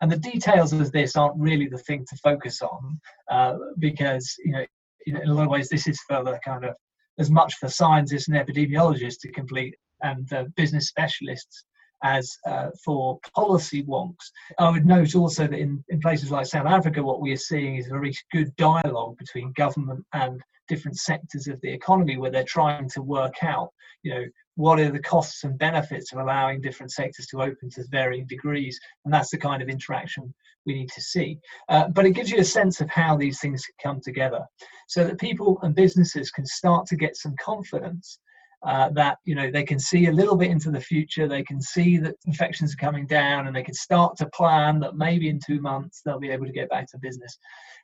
[0.00, 3.00] And the details of this aren't really the thing to focus on
[3.30, 4.64] uh, because, you know,
[5.06, 6.74] in a lot of ways, this is for the kind of
[7.20, 11.64] as much for scientists and epidemiologists to complete and business specialists
[12.02, 14.30] as uh, for policy wonks.
[14.58, 17.76] I would note also that in, in places like South Africa, what we are seeing
[17.76, 22.44] is a very good dialogue between government and different sectors of the economy where they're
[22.44, 23.70] trying to work out,
[24.02, 24.24] you know,
[24.54, 28.78] what are the costs and benefits of allowing different sectors to open to varying degrees.
[29.04, 30.32] And that's the kind of interaction
[30.66, 31.38] we need to see.
[31.68, 34.44] Uh, but it gives you a sense of how these things come together
[34.88, 38.18] so that people and businesses can start to get some confidence
[38.62, 41.60] uh, that you know they can see a little bit into the future they can
[41.60, 45.40] see that infections are coming down and they can start to plan that maybe in
[45.44, 47.38] two months they'll be able to get back to business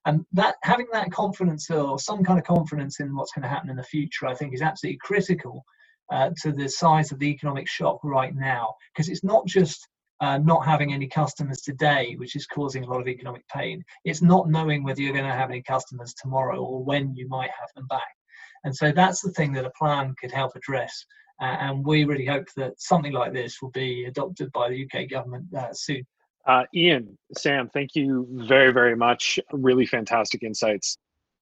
[0.04, 3.70] and that having that confidence or some kind of confidence in what's going to happen
[3.70, 5.64] in the future i think is absolutely critical
[6.12, 9.88] uh, to the size of the economic shock right now because it's not just
[10.20, 13.84] uh, not having any customers today, which is causing a lot of economic pain.
[14.04, 17.50] It's not knowing whether you're going to have any customers tomorrow or when you might
[17.50, 18.16] have them back.
[18.64, 21.04] And so that's the thing that a plan could help address.
[21.40, 25.08] Uh, and we really hope that something like this will be adopted by the UK
[25.10, 26.06] government uh, soon.
[26.46, 29.38] Uh, Ian, Sam, thank you very, very much.
[29.52, 30.96] Really fantastic insights.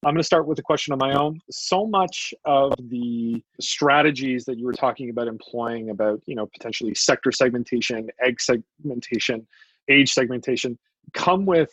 [0.05, 1.41] I'm going to start with a question of my own.
[1.51, 6.95] So much of the strategies that you were talking about employing, about you know potentially
[6.95, 9.47] sector segmentation, egg segmentation,
[9.89, 10.79] age segmentation,
[11.15, 11.71] come with,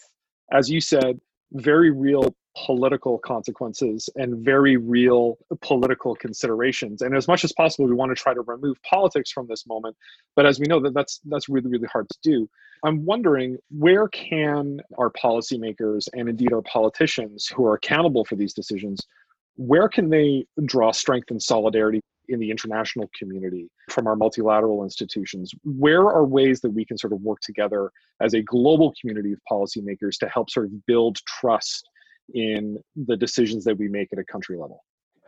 [0.51, 1.19] as you said,
[1.53, 2.33] very real
[2.65, 7.01] political consequences and very real political considerations.
[7.01, 9.95] And as much as possible we want to try to remove politics from this moment
[10.35, 12.49] but as we know that that's that's really really hard to do.
[12.83, 18.53] I'm wondering where can our policymakers and indeed our politicians who are accountable for these
[18.53, 19.05] decisions
[19.55, 25.53] where can they draw strength and solidarity in the international community from our multilateral institutions
[25.63, 29.39] where are ways that we can sort of work together as a global community of
[29.51, 31.87] policymakers to help sort of build trust
[32.33, 34.83] in the decisions that we make at a country level?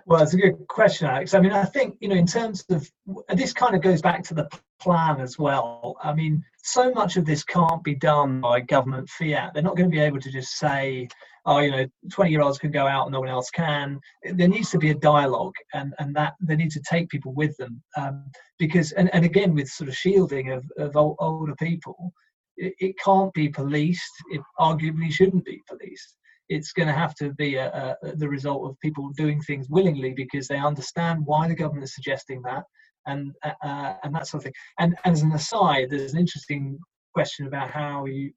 [0.05, 1.33] Well, it's a good question, Alex.
[1.33, 2.89] I mean, I think, you know, in terms of
[3.33, 4.49] this kind of goes back to the
[4.81, 5.95] plan as well.
[6.03, 9.53] I mean, so much of this can't be done by government fiat.
[9.53, 11.07] They're not going to be able to just say,
[11.45, 13.99] oh, you know, 20 year olds can go out and no one else can.
[14.23, 17.55] There needs to be a dialogue and, and that they need to take people with
[17.57, 17.81] them.
[17.97, 18.25] Um,
[18.59, 22.13] because, and, and again, with sort of shielding of, of old, older people,
[22.55, 24.11] it, it can't be policed.
[24.31, 26.17] It arguably shouldn't be policed
[26.49, 30.13] it's going to have to be a, a, the result of people doing things willingly
[30.13, 32.63] because they understand why the government is suggesting that
[33.07, 34.53] and uh, uh, and that sort of thing.
[34.79, 36.79] And, and, as an aside, there's an interesting
[37.13, 38.31] question about how you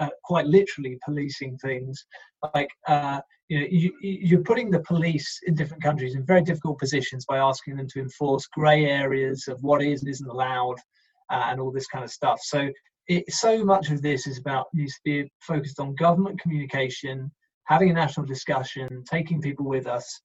[0.00, 2.04] uh, quite literally policing things
[2.54, 6.78] like uh, you know you, you're putting the police in different countries in very difficult
[6.78, 10.76] positions by asking them to enforce grey areas of what is and isn't allowed
[11.30, 12.40] uh, and all this kind of stuff.
[12.42, 12.70] So
[13.08, 17.30] it, so much of this is about needs to be focused on government communication
[17.64, 20.20] having a national discussion, taking people with us.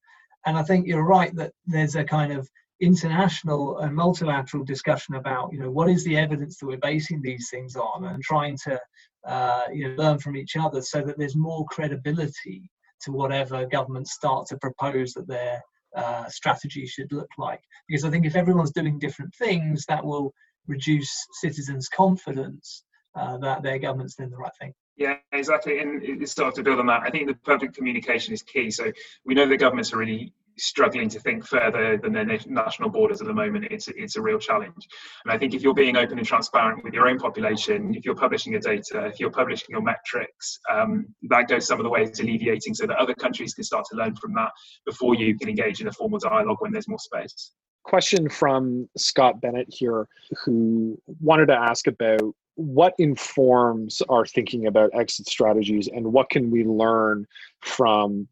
[0.46, 2.48] And I think you're right that there's a kind of
[2.80, 7.48] international and multilateral discussion about, you know, what is the evidence that we're basing these
[7.50, 8.80] things on and trying to,
[9.26, 12.70] uh, you know, learn from each other so that there's more credibility
[13.02, 15.62] to whatever governments start to propose that their
[15.96, 17.60] uh, strategy should look like.
[17.88, 20.32] Because I think if everyone's doing different things, that will
[20.66, 24.72] reduce citizens' confidence uh, that their government's doing the right thing.
[24.96, 25.78] Yeah, exactly.
[25.78, 27.02] And it starts to build on that.
[27.02, 28.70] I think the public communication is key.
[28.70, 28.92] So
[29.24, 33.26] we know the governments are really struggling to think further than their national borders at
[33.26, 33.66] the moment.
[33.70, 34.88] It's it's a real challenge.
[35.24, 38.14] And I think if you're being open and transparent with your own population, if you're
[38.14, 42.10] publishing your data, if you're publishing your metrics, um, that goes some of the ways
[42.12, 44.50] to alleviating so that other countries can start to learn from that
[44.86, 47.52] before you can engage in a formal dialogue when there's more space.
[47.84, 50.06] Question from Scott Bennett here,
[50.44, 56.50] who wanted to ask about what informs our thinking about exit strategies and what can
[56.50, 57.24] we learn
[57.62, 58.26] from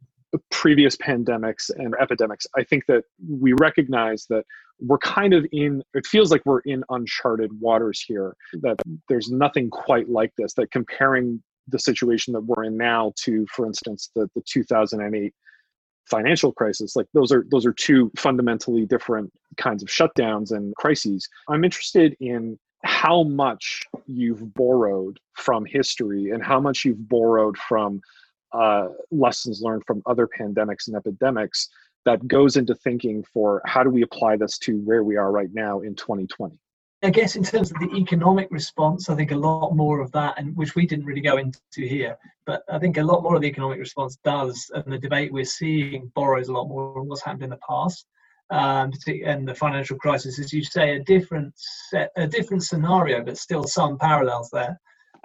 [0.50, 4.44] previous pandemics and epidemics, I think that we recognize that
[4.80, 8.76] we're kind of in, it feels like we're in uncharted waters here, that
[9.08, 13.66] there's nothing quite like this, that comparing the situation that we're in now to, for
[13.66, 15.32] instance, the, the 2008
[16.08, 21.28] financial crisis like those are those are two fundamentally different kinds of shutdowns and crises.
[21.48, 28.00] I'm interested in how much you've borrowed from history and how much you've borrowed from
[28.52, 31.68] uh, lessons learned from other pandemics and epidemics
[32.04, 35.52] that goes into thinking for how do we apply this to where we are right
[35.52, 36.58] now in 2020
[37.02, 40.38] I guess in terms of the economic response, I think a lot more of that,
[40.38, 42.16] and which we didn't really go into here,
[42.46, 45.44] but I think a lot more of the economic response does, and the debate we're
[45.44, 48.06] seeing borrows a lot more on what's happened in the past,
[48.50, 48.92] um,
[49.24, 53.64] and the financial crisis, as you say, a different set, a different scenario, but still
[53.64, 54.80] some parallels there.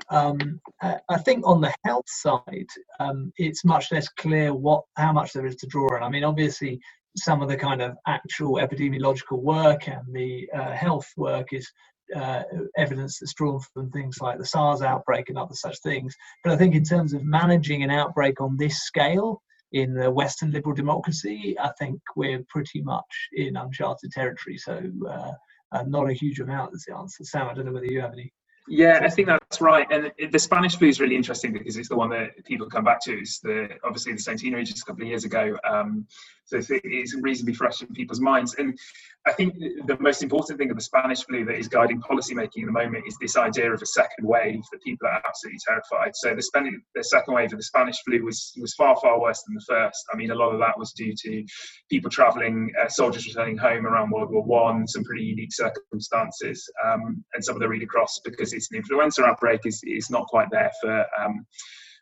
[0.09, 2.67] Um, I think on the health side,
[2.99, 6.03] um, it's much less clear what how much there is to draw on.
[6.03, 6.79] I mean, obviously,
[7.17, 11.69] some of the kind of actual epidemiological work and the uh, health work is
[12.15, 12.43] uh,
[12.77, 16.15] evidence that's drawn from things like the SARS outbreak and other such things.
[16.43, 19.41] But I think in terms of managing an outbreak on this scale
[19.71, 24.57] in the Western liberal democracy, I think we're pretty much in uncharted territory.
[24.57, 25.31] So uh,
[25.71, 27.23] uh not a huge amount is the answer.
[27.23, 28.31] Sam, I don't know whether you have any
[28.67, 29.87] yeah, I think that's right.
[29.91, 33.01] And the Spanish flu is really interesting because it's the one that people come back
[33.03, 33.13] to.
[33.13, 35.57] It's the obviously the centenary just a couple of years ago.
[35.67, 36.07] Um,
[36.45, 38.55] so it's reasonably fresh in people's minds.
[38.55, 38.77] And
[39.25, 39.53] I think
[39.85, 43.05] the most important thing of the Spanish flu that is guiding policymaking at the moment
[43.07, 46.11] is this idea of a second wave that people are absolutely terrified.
[46.15, 49.55] So the, the second wave of the Spanish flu was was far far worse than
[49.55, 50.03] the first.
[50.11, 51.45] I mean, a lot of that was due to
[51.89, 57.23] people travelling, uh, soldiers returning home around World War One, some pretty unique circumstances, um,
[57.33, 60.49] and some of the read across because it's an influenza outbreak is is not quite
[60.51, 61.05] there for.
[61.19, 61.45] Um,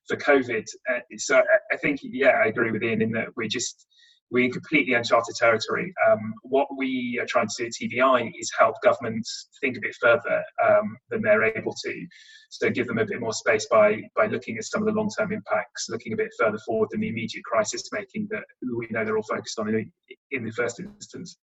[0.08, 1.40] for COVID, uh, so
[1.72, 3.86] I think yeah, I agree with Ian in that we're just
[4.32, 5.94] we're in completely uncharted territory.
[6.10, 9.96] Um, what we are trying to do at TBI is help governments think a bit
[10.00, 12.08] further um, than they're able to.
[12.50, 15.32] So give them a bit more space by by looking at some of the long-term
[15.32, 19.18] impacts, looking a bit further forward than the immediate crisis making that we know they're
[19.18, 19.92] all focused on in,
[20.32, 21.38] in the first instance.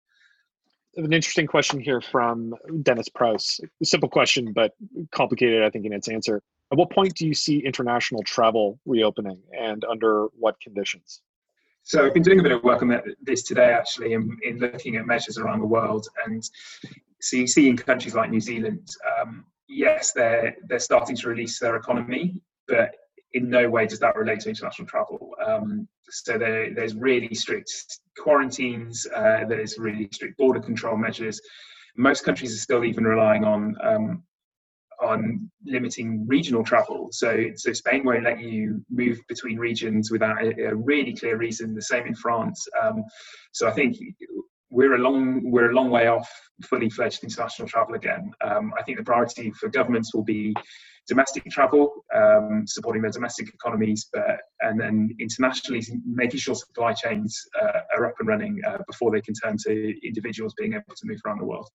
[0.96, 3.60] An interesting question here from Dennis Prouse.
[3.82, 4.72] Simple question, but
[5.10, 6.40] complicated, I think, in its answer.
[6.72, 11.20] At what point do you see international travel reopening, and under what conditions?
[11.82, 14.96] So I've been doing a bit of work on this today, actually, in, in looking
[14.96, 16.06] at measures around the world.
[16.24, 16.42] And
[17.20, 18.88] so you see in countries like New Zealand,
[19.20, 22.94] um, yes, they're they're starting to release their economy, but
[23.34, 25.34] in no way does that relate to international travel.
[25.44, 27.70] Um, so there, there's really strict
[28.16, 29.06] quarantines.
[29.14, 31.40] Uh, there's really strict border control measures.
[31.96, 34.22] Most countries are still even relying on um,
[35.02, 37.08] on limiting regional travel.
[37.10, 41.74] So, so Spain won't let you move between regions without a, a really clear reason.
[41.74, 42.66] The same in France.
[42.82, 43.04] Um,
[43.52, 43.96] so I think
[44.70, 46.28] we're a long we're a long way off
[46.64, 48.30] fully fledged international travel again.
[48.44, 50.54] Um, I think the priority for governments will be
[51.08, 57.40] domestic travel, um, supporting their domestic economies, but and then internationally making sure supply chains
[57.60, 61.06] uh, are up and running uh, before they can turn to individuals being able to
[61.06, 61.68] move around the world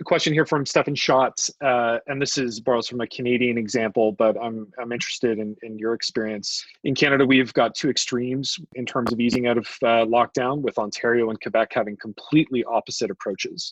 [0.00, 4.12] a question here from Stefan Schott, uh, and this is borrows from a Canadian example,
[4.12, 6.64] but I'm I'm interested in, in your experience.
[6.84, 10.78] In Canada, we've got two extremes in terms of easing out of uh, lockdown, with
[10.78, 13.70] Ontario and Quebec having completely opposite approaches.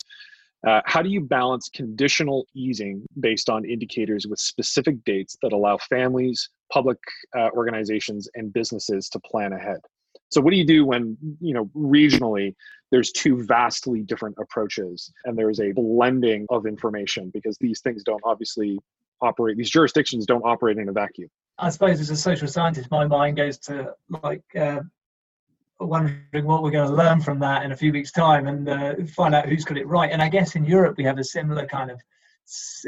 [0.66, 5.78] Uh, how do you balance conditional easing based on indicators with specific dates that allow
[5.78, 6.98] families, public
[7.36, 9.78] uh, organizations, and businesses to plan ahead?
[10.30, 12.54] So what do you do when, you know, regionally
[12.90, 18.22] there's two vastly different approaches and there's a blending of information because these things don't
[18.24, 18.78] obviously
[19.20, 21.28] operate these jurisdictions don't operate in a vacuum.
[21.58, 24.80] I suppose as a social scientist my mind goes to like uh,
[25.80, 28.94] wondering what we're going to learn from that in a few weeks time and uh,
[29.14, 30.10] find out who's got it right.
[30.10, 32.00] And I guess in Europe we have a similar kind of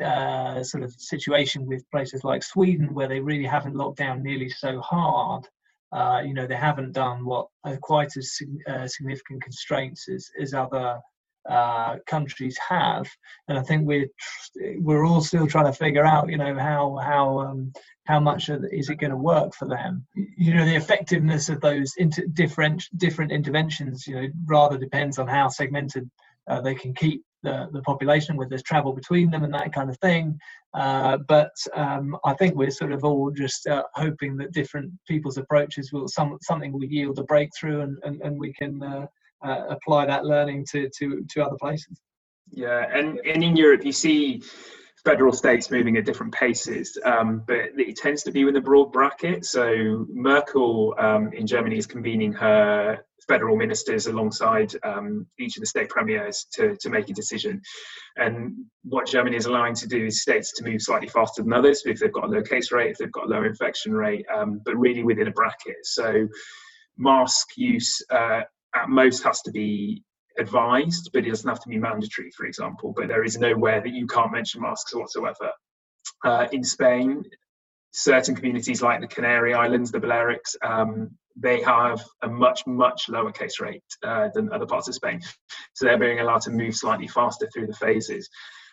[0.03, 4.49] uh, sort of situation with places like Sweden where they really haven't locked down nearly
[4.49, 5.47] so hard.
[5.93, 7.49] Uh, you know, they haven't done what
[7.81, 8.39] quite as
[8.69, 10.99] uh, significant constraints as, as other
[11.49, 13.09] uh, countries have,
[13.49, 14.09] and I think we're
[14.79, 17.73] we're all still trying to figure out, you know, how how um,
[18.07, 20.07] how much is it going to work for them?
[20.15, 25.29] You know, the effectiveness of those inter- different different interventions, you know, rather depends on
[25.29, 26.11] how segmented
[26.49, 29.89] uh, they can keep the, the population, whether there's travel between them and that kind
[29.89, 30.39] of thing.
[30.75, 35.39] Uh, but um, I think we're sort of all just uh, hoping that different people's
[35.39, 39.07] approaches will some something will yield a breakthrough, and and, and we can uh,
[39.43, 42.01] uh, apply that learning to to to other places.
[42.53, 44.43] Yeah, and, and in Europe, you see
[45.05, 48.93] federal states moving at different paces, um, but it tends to be with a broad
[48.93, 49.45] bracket.
[49.45, 55.67] So Merkel um, in Germany is convening her federal ministers alongside um, each of the
[55.67, 57.63] state premiers to, to make a decision.
[58.17, 61.83] And what Germany is allowing to do is states to move slightly faster than others
[61.87, 64.61] if they've got a low case rate, if they've got a low infection rate, um,
[64.65, 65.77] but really within a bracket.
[65.85, 66.29] So
[66.99, 68.43] mask use uh,
[68.75, 70.03] at most has to be
[70.39, 72.93] advised, but it doesn't have to be mandatory, for example.
[72.97, 75.53] But there is nowhere that you can't mention masks whatsoever.
[76.25, 77.25] Uh, in Spain,
[77.93, 83.33] certain communities like the Canary Islands, the Balearics, um, they have a much, much lower
[83.33, 85.21] case rate uh, than other parts of Spain.
[85.75, 88.29] So they're being allowed to move slightly faster through the phases.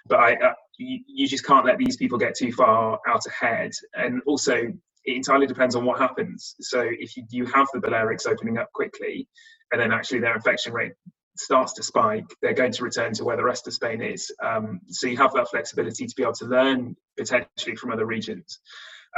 [0.08, 3.72] But I, uh, you, you just can't let these people get too far out ahead.
[3.94, 4.74] And also,
[5.08, 6.56] it entirely depends on what happens.
[6.60, 9.28] So if you, you have the Balearics opening up quickly,
[9.72, 10.92] and then actually their infection rate
[11.38, 14.30] starts to spike, they're going to return to where the rest of Spain is.
[14.44, 18.60] Um, so you have that flexibility to be able to learn potentially from other regions.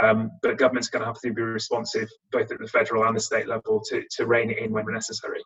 [0.01, 3.15] Um, but governments are going to have to be responsive, both at the federal and
[3.15, 5.41] the state level, to, to rein it in when necessary.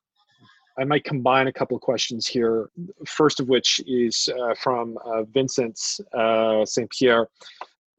[0.77, 2.69] I might combine a couple of questions here.
[3.07, 5.79] First of which is uh, from uh, Vincent
[6.17, 6.89] uh, St.
[6.89, 7.27] Pierre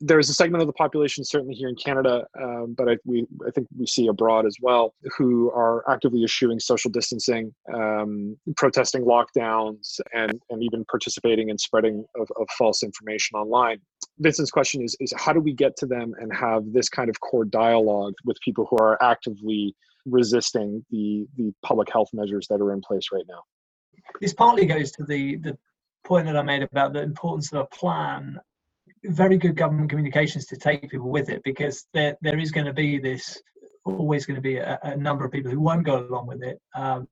[0.06, 3.50] there's a segment of the population, certainly here in Canada, um, but I, we, I
[3.50, 10.00] think we see abroad as well, who are actively eschewing social distancing, um, protesting lockdowns,
[10.12, 13.78] and, and even participating in spreading of, of false information online.
[14.18, 17.18] Vincent's question is, is how do we get to them and have this kind of
[17.20, 19.74] core dialogue with people who are actively
[20.04, 23.42] resisting the, the public health measures that are in place right now?
[24.20, 25.56] This partly goes to the, the
[26.04, 28.38] point that I made about the importance of a plan
[29.04, 32.72] very good government communications to take people with it because there there is going to
[32.72, 33.40] be this
[33.84, 36.58] always going to be a, a number of people who won't go along with it.
[36.74, 37.06] Um,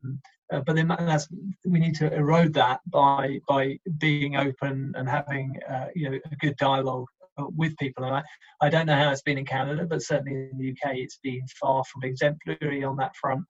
[0.53, 1.29] uh, but then that's
[1.67, 6.37] we need to erode that by by being open and having uh, you know a
[6.37, 7.07] good dialogue
[7.39, 8.05] uh, with people.
[8.05, 8.23] And I,
[8.61, 11.47] I don't know how it's been in Canada, but certainly in the UK, it's been
[11.61, 13.45] far from exemplary on that front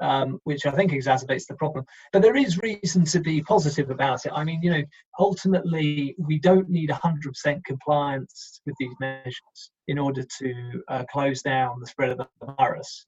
[0.00, 1.84] um, which I think exacerbates the problem.
[2.12, 4.32] But there is reason to be positive about it.
[4.34, 4.82] I mean, you know,
[5.18, 11.80] ultimately, we don't need 100% compliance with these measures in order to uh, close down
[11.80, 13.06] the spread of the virus.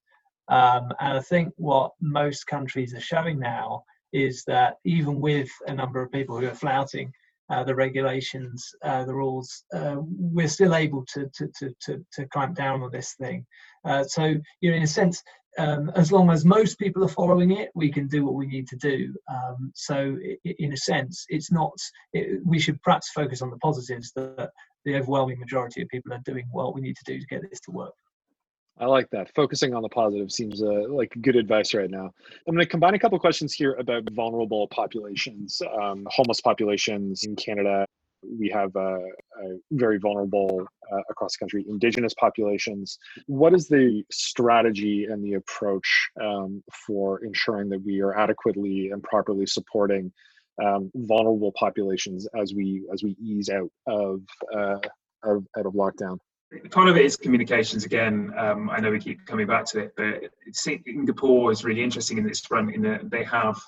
[0.48, 3.82] Um, and I think what most countries are showing now
[4.12, 7.12] is that even with a number of people who are flouting
[7.48, 12.26] uh, the regulations, uh, the rules, uh, we're still able to, to, to, to, to
[12.28, 13.46] clamp down on this thing.
[13.84, 15.22] Uh, so, you know, in a sense,
[15.58, 18.68] um, as long as most people are following it, we can do what we need
[18.68, 19.14] to do.
[19.28, 21.72] Um, so, in a sense, it's not.
[22.12, 24.50] It, we should perhaps focus on the positives that
[24.84, 27.60] the overwhelming majority of people are doing what we need to do to get this
[27.60, 27.94] to work.
[28.78, 29.34] I like that.
[29.34, 32.12] Focusing on the positive seems uh, like good advice right now.
[32.46, 37.36] I'm going to combine a couple questions here about vulnerable populations, um, homeless populations in
[37.36, 37.85] Canada.
[38.38, 38.98] We have uh,
[39.72, 42.98] very vulnerable uh, across the country indigenous populations.
[43.26, 49.02] What is the strategy and the approach um, for ensuring that we are adequately and
[49.02, 50.12] properly supporting
[50.62, 54.22] um, vulnerable populations as we as we ease out of,
[54.54, 54.78] uh,
[55.24, 56.18] of out of lockdown?
[56.70, 58.32] part of it is communications again.
[58.36, 62.24] Um, I know we keep coming back to it, but Singapore is really interesting in
[62.26, 63.60] this front in that they have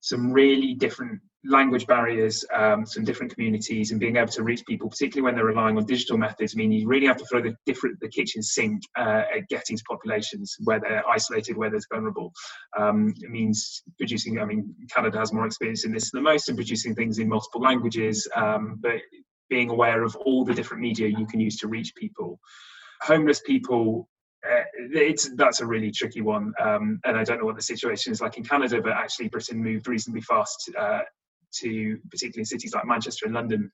[0.00, 4.88] some really different language barriers, um, some different communities, and being able to reach people,
[4.88, 6.54] particularly when they're relying on digital methods.
[6.54, 9.76] I mean, you really have to throw the different the kitchen sink uh, at getting
[9.76, 12.32] to populations where they're isolated, where they're vulnerable.
[12.76, 14.40] Um, it means producing.
[14.40, 17.60] I mean, Canada has more experience in this than most, and producing things in multiple
[17.60, 18.28] languages.
[18.34, 19.00] Um, but
[19.50, 22.40] being aware of all the different media you can use to reach people.
[23.02, 24.08] Homeless people,
[24.48, 28.12] uh, it's that's a really tricky one, um, and I don't know what the situation
[28.12, 31.00] is like in Canada, but actually Britain moved reasonably fast uh,
[31.60, 33.70] to, particularly cities like Manchester and London,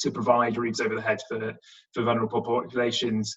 [0.00, 1.54] to provide roofs over the head for
[1.92, 3.36] for vulnerable populations.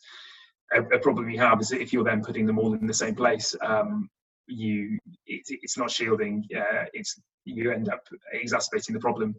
[0.74, 2.94] A, a problem you have is that if you're then putting them all in the
[2.94, 4.10] same place, um,
[4.48, 6.46] you it, it's not shielding.
[6.56, 8.02] Uh, it's you end up
[8.34, 9.36] exacerbating the problem.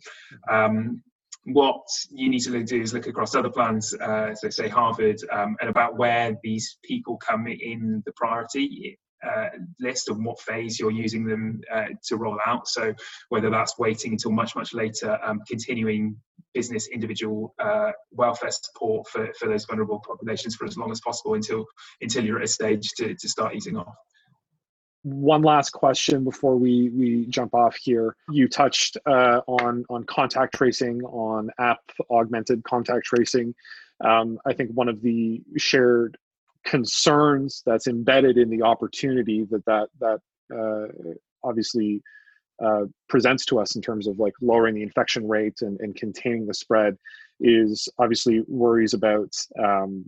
[0.51, 1.03] Um,
[1.45, 5.57] what you need to do is look across other plans, uh, so say Harvard, um,
[5.61, 8.99] and about where these people come in the priority.
[9.27, 9.49] Uh,
[9.81, 12.69] list of what phase you're using them uh, to roll out.
[12.69, 12.95] So
[13.29, 16.17] whether that's waiting until much much later, um, continuing
[16.55, 21.35] business individual uh, welfare support for, for those vulnerable populations for as long as possible
[21.35, 21.65] until
[22.01, 23.95] until you're at a stage to, to start easing off
[25.03, 28.17] one last question before we we jump off here.
[28.31, 33.55] You touched uh, on on contact tracing, on app augmented contact tracing.
[34.05, 36.17] Um, I think one of the shared
[36.69, 40.21] concerns that's embedded in the opportunity that that that
[40.55, 41.13] uh,
[41.43, 42.03] obviously
[42.63, 46.47] uh, presents to us in terms of like lowering the infection rate and, and containing
[46.47, 46.97] the spread
[47.41, 50.05] is obviously worries about um,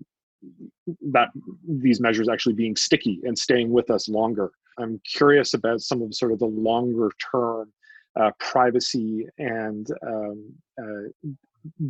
[1.01, 1.29] that
[1.67, 4.51] these measures actually being sticky and staying with us longer.
[4.79, 7.73] I'm curious about some of sort of the longer term
[8.19, 10.53] uh, privacy and um,
[10.83, 11.31] uh,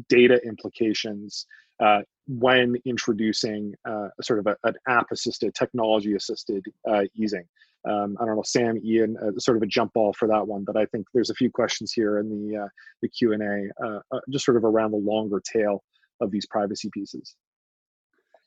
[0.08, 1.46] data implications
[1.80, 2.00] uh,
[2.38, 7.44] when introducing uh, sort of a, an app assisted, technology assisted uh, easing.
[7.88, 10.64] Um, I don't know, Sam, Ian, uh, sort of a jump ball for that one,
[10.64, 12.68] but I think there's a few questions here in the
[13.02, 14.00] the Q and A,
[14.30, 15.82] just sort of around the longer tail
[16.20, 17.34] of these privacy pieces.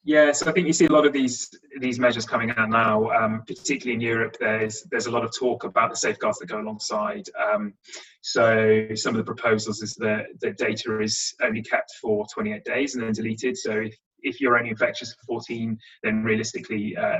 [0.06, 1.50] Yeah, so I think you see a lot of these
[1.80, 4.36] these measures coming out now, um, particularly in Europe.
[4.38, 7.24] There's there's a lot of talk about the safeguards that go alongside.
[7.42, 7.74] Um,
[8.22, 12.96] so some of the proposals is that the data is only kept for 28 days
[12.96, 13.58] and then deleted.
[13.58, 17.20] So if, if you're only infectious for 14, then realistically uh,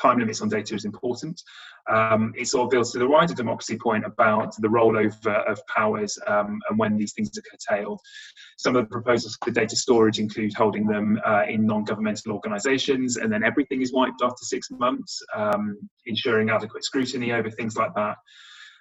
[0.00, 1.42] time limits on data is important.
[1.90, 6.78] Um, it sort to the wider democracy point about the rollover of powers um, and
[6.78, 8.00] when these things are curtailed.
[8.56, 13.32] Some of the proposals for data storage include holding them uh, in non-governmental organisations, and
[13.32, 18.16] then everything is wiped after six months, um, ensuring adequate scrutiny over things like that.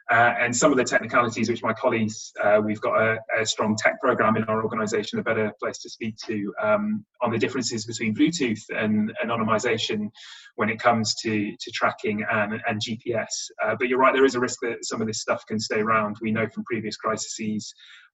[0.10, 3.76] Uh, and some of the technicalities which my colleagues, uh, we've got a, a, strong
[3.76, 7.86] tech program in our organization, a better place to speak to um, on the differences
[7.86, 10.08] between Bluetooth and anonymization
[10.55, 13.28] when it comes to, to tracking and, and GPS.
[13.62, 15.82] Uh, but you're right, there is a risk that some of this stuff can stay
[15.82, 16.16] around.
[16.22, 17.74] We know from previous crises,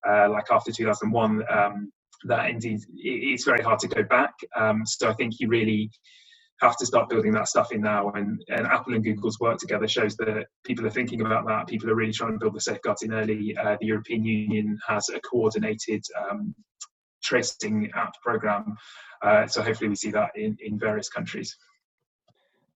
[0.10, 1.92] uh, like after 2001, um,
[2.26, 4.34] that indeed it's very hard to go back.
[4.56, 5.92] Um, so I think you really
[6.62, 8.10] have to start building that stuff in now.
[8.12, 11.68] And, and Apple and Google's work together shows that people are thinking about that.
[11.68, 13.56] People are really trying to build the safeguards in early.
[13.58, 16.56] Uh, the European Union has a coordinated um,
[17.24, 18.76] tracing app program.
[19.22, 21.58] Uh, so hopefully we see that in, in various countries.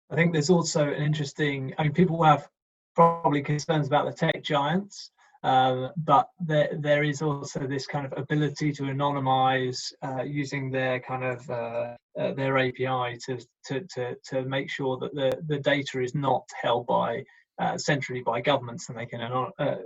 [0.09, 2.47] I think there's also an interesting, I mean, people have
[2.95, 5.11] probably concerns about the tech giants.
[5.43, 10.99] Um, but there, there is also this kind of ability to anonymize uh, using their
[10.99, 15.59] kind of uh, uh, their API to, to, to, to make sure that the, the
[15.59, 17.23] data is not held by
[17.59, 19.77] uh, centrally by governments and they can uh,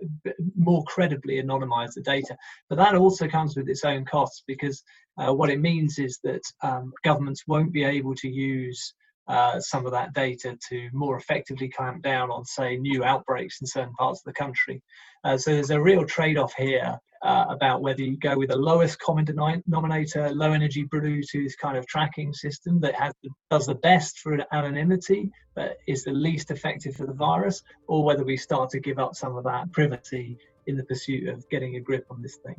[0.58, 2.36] more credibly anonymize the data.
[2.70, 4.84] But that also comes with its own costs because
[5.18, 8.93] uh, what it means is that um, governments won't be able to use
[9.32, 13.67] uh, some of that data to more effectively clamp down on, say, new outbreaks in
[13.67, 14.84] certain parts of the country.
[15.23, 18.57] Uh, so there's a real trade off here uh, about whether you go with the
[18.57, 23.13] lowest common denominator, low energy Bluetooth kind of tracking system that has,
[23.49, 28.25] does the best for anonymity but is the least effective for the virus, or whether
[28.25, 31.79] we start to give up some of that privacy in the pursuit of getting a
[31.79, 32.55] grip on this thing.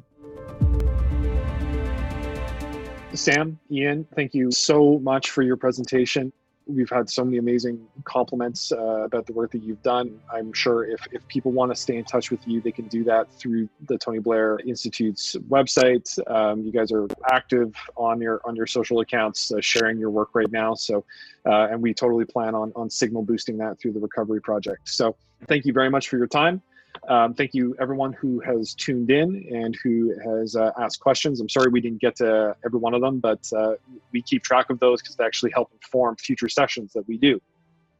[3.15, 6.33] Sam, Ian, thank you so much for your presentation
[6.67, 10.19] we've had so many amazing compliments uh, about the work that you've done.
[10.33, 13.05] I'm sure if, if people want to stay in touch with you, they can do
[13.05, 16.19] that through the Tony Blair Institute's website.
[16.31, 20.31] Um, you guys are active on your on your social accounts, uh, sharing your work
[20.35, 20.75] right now.
[20.75, 21.05] So,
[21.47, 24.89] uh, and we totally plan on on signal boosting that through the recovery project.
[24.89, 25.17] So,
[25.49, 26.63] thank you very much for your time.
[27.09, 31.41] Um, thank you, everyone who has tuned in and who has uh, asked questions.
[31.41, 33.75] I'm sorry we didn't get to every one of them, but uh,
[34.13, 37.41] we keep track of those because they actually help inform future sessions that we do.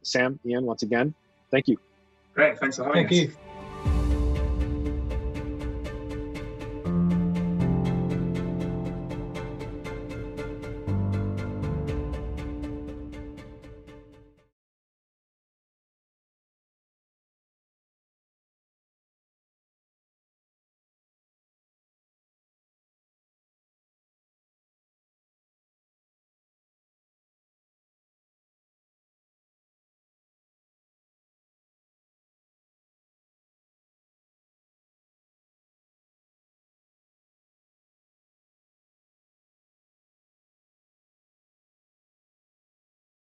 [0.03, 1.13] Sam, Ian, once again,
[1.51, 1.77] thank you.
[2.33, 2.59] Great.
[2.59, 3.17] Thanks for having thank us.
[3.17, 3.52] you.